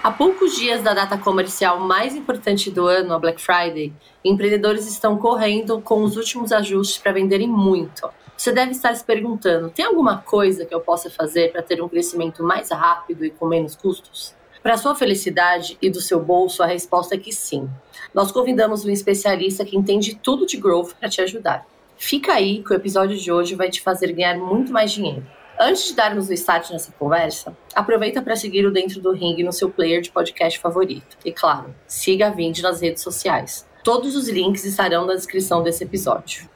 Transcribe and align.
Há 0.00 0.12
poucos 0.12 0.54
dias 0.54 0.80
da 0.80 0.94
data 0.94 1.18
comercial 1.18 1.80
mais 1.80 2.14
importante 2.14 2.70
do 2.70 2.86
ano, 2.86 3.12
a 3.12 3.18
Black 3.18 3.42
Friday, 3.42 3.92
empreendedores 4.24 4.86
estão 4.86 5.18
correndo 5.18 5.80
com 5.80 6.04
os 6.04 6.16
últimos 6.16 6.52
ajustes 6.52 6.98
para 6.98 7.10
venderem 7.10 7.48
muito. 7.48 8.08
Você 8.36 8.52
deve 8.52 8.70
estar 8.70 8.94
se 8.94 9.04
perguntando: 9.04 9.70
tem 9.70 9.84
alguma 9.84 10.18
coisa 10.18 10.64
que 10.64 10.72
eu 10.72 10.80
possa 10.80 11.10
fazer 11.10 11.50
para 11.50 11.62
ter 11.62 11.82
um 11.82 11.88
crescimento 11.88 12.44
mais 12.44 12.70
rápido 12.70 13.24
e 13.24 13.30
com 13.30 13.46
menos 13.48 13.74
custos? 13.74 14.32
Para 14.62 14.76
sua 14.76 14.94
felicidade 14.94 15.76
e 15.82 15.90
do 15.90 16.00
seu 16.00 16.20
bolso, 16.20 16.62
a 16.62 16.66
resposta 16.66 17.16
é 17.16 17.18
que 17.18 17.32
sim. 17.32 17.68
Nós 18.14 18.30
convidamos 18.30 18.84
um 18.84 18.90
especialista 18.90 19.64
que 19.64 19.76
entende 19.76 20.14
tudo 20.14 20.46
de 20.46 20.56
growth 20.56 20.92
para 20.94 21.08
te 21.08 21.20
ajudar. 21.20 21.66
Fica 21.96 22.34
aí 22.34 22.62
que 22.62 22.72
o 22.72 22.76
episódio 22.76 23.18
de 23.18 23.32
hoje 23.32 23.56
vai 23.56 23.68
te 23.68 23.82
fazer 23.82 24.12
ganhar 24.12 24.38
muito 24.38 24.72
mais 24.72 24.92
dinheiro. 24.92 25.26
Antes 25.60 25.88
de 25.88 25.94
darmos 25.94 26.28
o 26.28 26.32
start 26.34 26.70
nessa 26.70 26.92
conversa, 26.92 27.56
aproveita 27.74 28.22
para 28.22 28.36
seguir 28.36 28.64
o 28.64 28.70
Dentro 28.70 29.00
do 29.00 29.10
Ring 29.10 29.42
no 29.42 29.52
seu 29.52 29.68
player 29.68 30.00
de 30.00 30.08
podcast 30.08 30.56
favorito. 30.60 31.18
E 31.24 31.32
claro, 31.32 31.74
siga 31.84 32.28
a 32.28 32.30
Vind 32.30 32.60
nas 32.60 32.80
redes 32.80 33.02
sociais. 33.02 33.68
Todos 33.82 34.14
os 34.14 34.28
links 34.28 34.64
estarão 34.64 35.04
na 35.04 35.16
descrição 35.16 35.60
desse 35.60 35.82
episódio. 35.82 36.48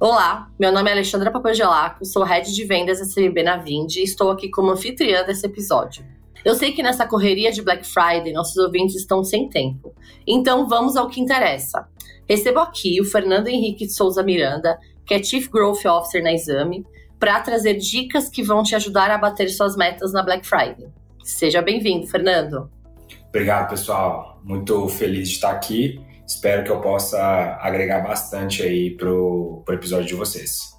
Olá, 0.00 0.50
meu 0.58 0.72
nome 0.72 0.90
é 0.90 0.94
Alexandra 0.94 1.30
Papangelaco, 1.30 2.04
sou 2.04 2.24
head 2.24 2.52
de 2.52 2.64
vendas 2.64 2.98
SMB 2.98 3.44
na 3.44 3.56
Vind 3.56 3.94
e 3.94 4.02
estou 4.02 4.32
aqui 4.32 4.50
como 4.50 4.72
anfitriã 4.72 5.22
desse 5.24 5.46
episódio. 5.46 6.04
Eu 6.44 6.54
sei 6.54 6.72
que 6.72 6.82
nessa 6.82 7.06
correria 7.06 7.50
de 7.50 7.62
Black 7.62 7.86
Friday 7.86 8.32
nossos 8.32 8.56
ouvintes 8.56 8.96
estão 8.96 9.24
sem 9.24 9.48
tempo. 9.48 9.94
Então 10.26 10.68
vamos 10.68 10.96
ao 10.96 11.08
que 11.08 11.20
interessa. 11.20 11.88
Recebo 12.28 12.60
aqui 12.60 13.00
o 13.00 13.04
Fernando 13.04 13.48
Henrique 13.48 13.86
de 13.86 13.92
Souza 13.92 14.22
Miranda, 14.22 14.78
que 15.06 15.14
é 15.14 15.22
Chief 15.22 15.48
Growth 15.48 15.84
Officer 15.86 16.22
na 16.22 16.32
Exame, 16.32 16.86
para 17.18 17.40
trazer 17.40 17.74
dicas 17.74 18.28
que 18.28 18.42
vão 18.42 18.62
te 18.62 18.74
ajudar 18.74 19.10
a 19.10 19.18
bater 19.18 19.48
suas 19.48 19.76
metas 19.76 20.12
na 20.12 20.22
Black 20.22 20.46
Friday. 20.46 20.88
Seja 21.22 21.62
bem-vindo, 21.62 22.06
Fernando. 22.06 22.70
Obrigado, 23.28 23.70
pessoal. 23.70 24.40
Muito 24.44 24.86
feliz 24.88 25.28
de 25.28 25.34
estar 25.36 25.50
aqui. 25.50 26.00
Espero 26.26 26.64
que 26.64 26.70
eu 26.70 26.80
possa 26.80 27.58
agregar 27.60 28.00
bastante 28.00 28.62
aí 28.62 28.90
pro, 28.90 29.62
pro 29.64 29.74
episódio 29.74 30.06
de 30.06 30.14
vocês. 30.14 30.74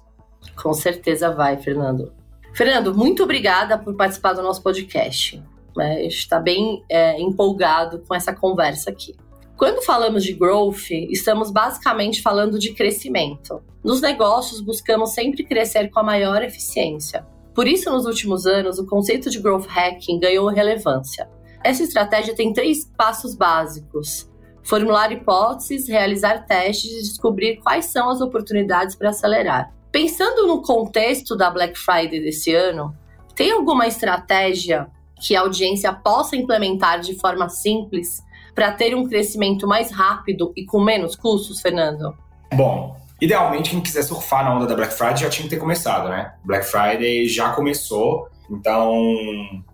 Com 0.60 0.72
certeza 0.72 1.30
vai, 1.32 1.56
Fernando. 1.56 2.12
Fernando, 2.54 2.94
muito 2.94 3.22
obrigada 3.22 3.76
por 3.76 3.94
participar 3.94 4.32
do 4.32 4.42
nosso 4.42 4.62
podcast. 4.62 5.42
Né? 5.76 5.98
A 5.98 6.02
gente 6.02 6.18
está 6.18 6.40
bem 6.40 6.82
é, 6.88 7.20
empolgado 7.20 8.02
com 8.06 8.14
essa 8.14 8.32
conversa 8.34 8.90
aqui. 8.90 9.14
Quando 9.56 9.82
falamos 9.82 10.22
de 10.22 10.34
growth, 10.34 10.90
estamos 10.90 11.50
basicamente 11.50 12.20
falando 12.20 12.58
de 12.58 12.74
crescimento. 12.74 13.62
Nos 13.82 14.02
negócios, 14.02 14.60
buscamos 14.60 15.14
sempre 15.14 15.44
crescer 15.44 15.88
com 15.88 16.00
a 16.00 16.02
maior 16.02 16.42
eficiência. 16.42 17.26
Por 17.54 17.66
isso, 17.66 17.90
nos 17.90 18.04
últimos 18.04 18.46
anos, 18.46 18.78
o 18.78 18.86
conceito 18.86 19.30
de 19.30 19.38
growth 19.38 19.66
hacking 19.66 20.20
ganhou 20.20 20.48
relevância. 20.48 21.26
Essa 21.64 21.82
estratégia 21.82 22.34
tem 22.34 22.52
três 22.52 22.84
passos 22.98 23.34
básicos: 23.34 24.30
formular 24.62 25.10
hipóteses, 25.10 25.88
realizar 25.88 26.44
testes 26.44 26.92
e 26.92 27.02
descobrir 27.02 27.56
quais 27.56 27.86
são 27.86 28.10
as 28.10 28.20
oportunidades 28.20 28.94
para 28.94 29.08
acelerar. 29.08 29.72
Pensando 29.90 30.46
no 30.46 30.60
contexto 30.60 31.34
da 31.34 31.50
Black 31.50 31.78
Friday 31.78 32.20
desse 32.20 32.54
ano, 32.54 32.94
tem 33.34 33.52
alguma 33.52 33.86
estratégia 33.86 34.86
que 35.20 35.34
a 35.34 35.40
audiência 35.40 35.92
possa 35.92 36.36
implementar 36.36 37.00
de 37.00 37.18
forma 37.18 37.48
simples 37.48 38.22
para 38.54 38.72
ter 38.72 38.94
um 38.94 39.06
crescimento 39.08 39.66
mais 39.66 39.90
rápido 39.90 40.52
e 40.56 40.64
com 40.64 40.80
menos 40.80 41.14
custos, 41.14 41.60
Fernando? 41.60 42.16
Bom, 42.54 42.96
idealmente 43.20 43.70
quem 43.70 43.80
quiser 43.80 44.02
surfar 44.02 44.44
na 44.44 44.54
onda 44.54 44.66
da 44.66 44.74
Black 44.74 44.94
Friday 44.94 45.16
já 45.16 45.28
tinha 45.28 45.44
que 45.44 45.54
ter 45.54 45.60
começado, 45.60 46.08
né? 46.08 46.34
Black 46.44 46.64
Friday 46.66 47.28
já 47.28 47.52
começou, 47.52 48.28
então, 48.50 48.92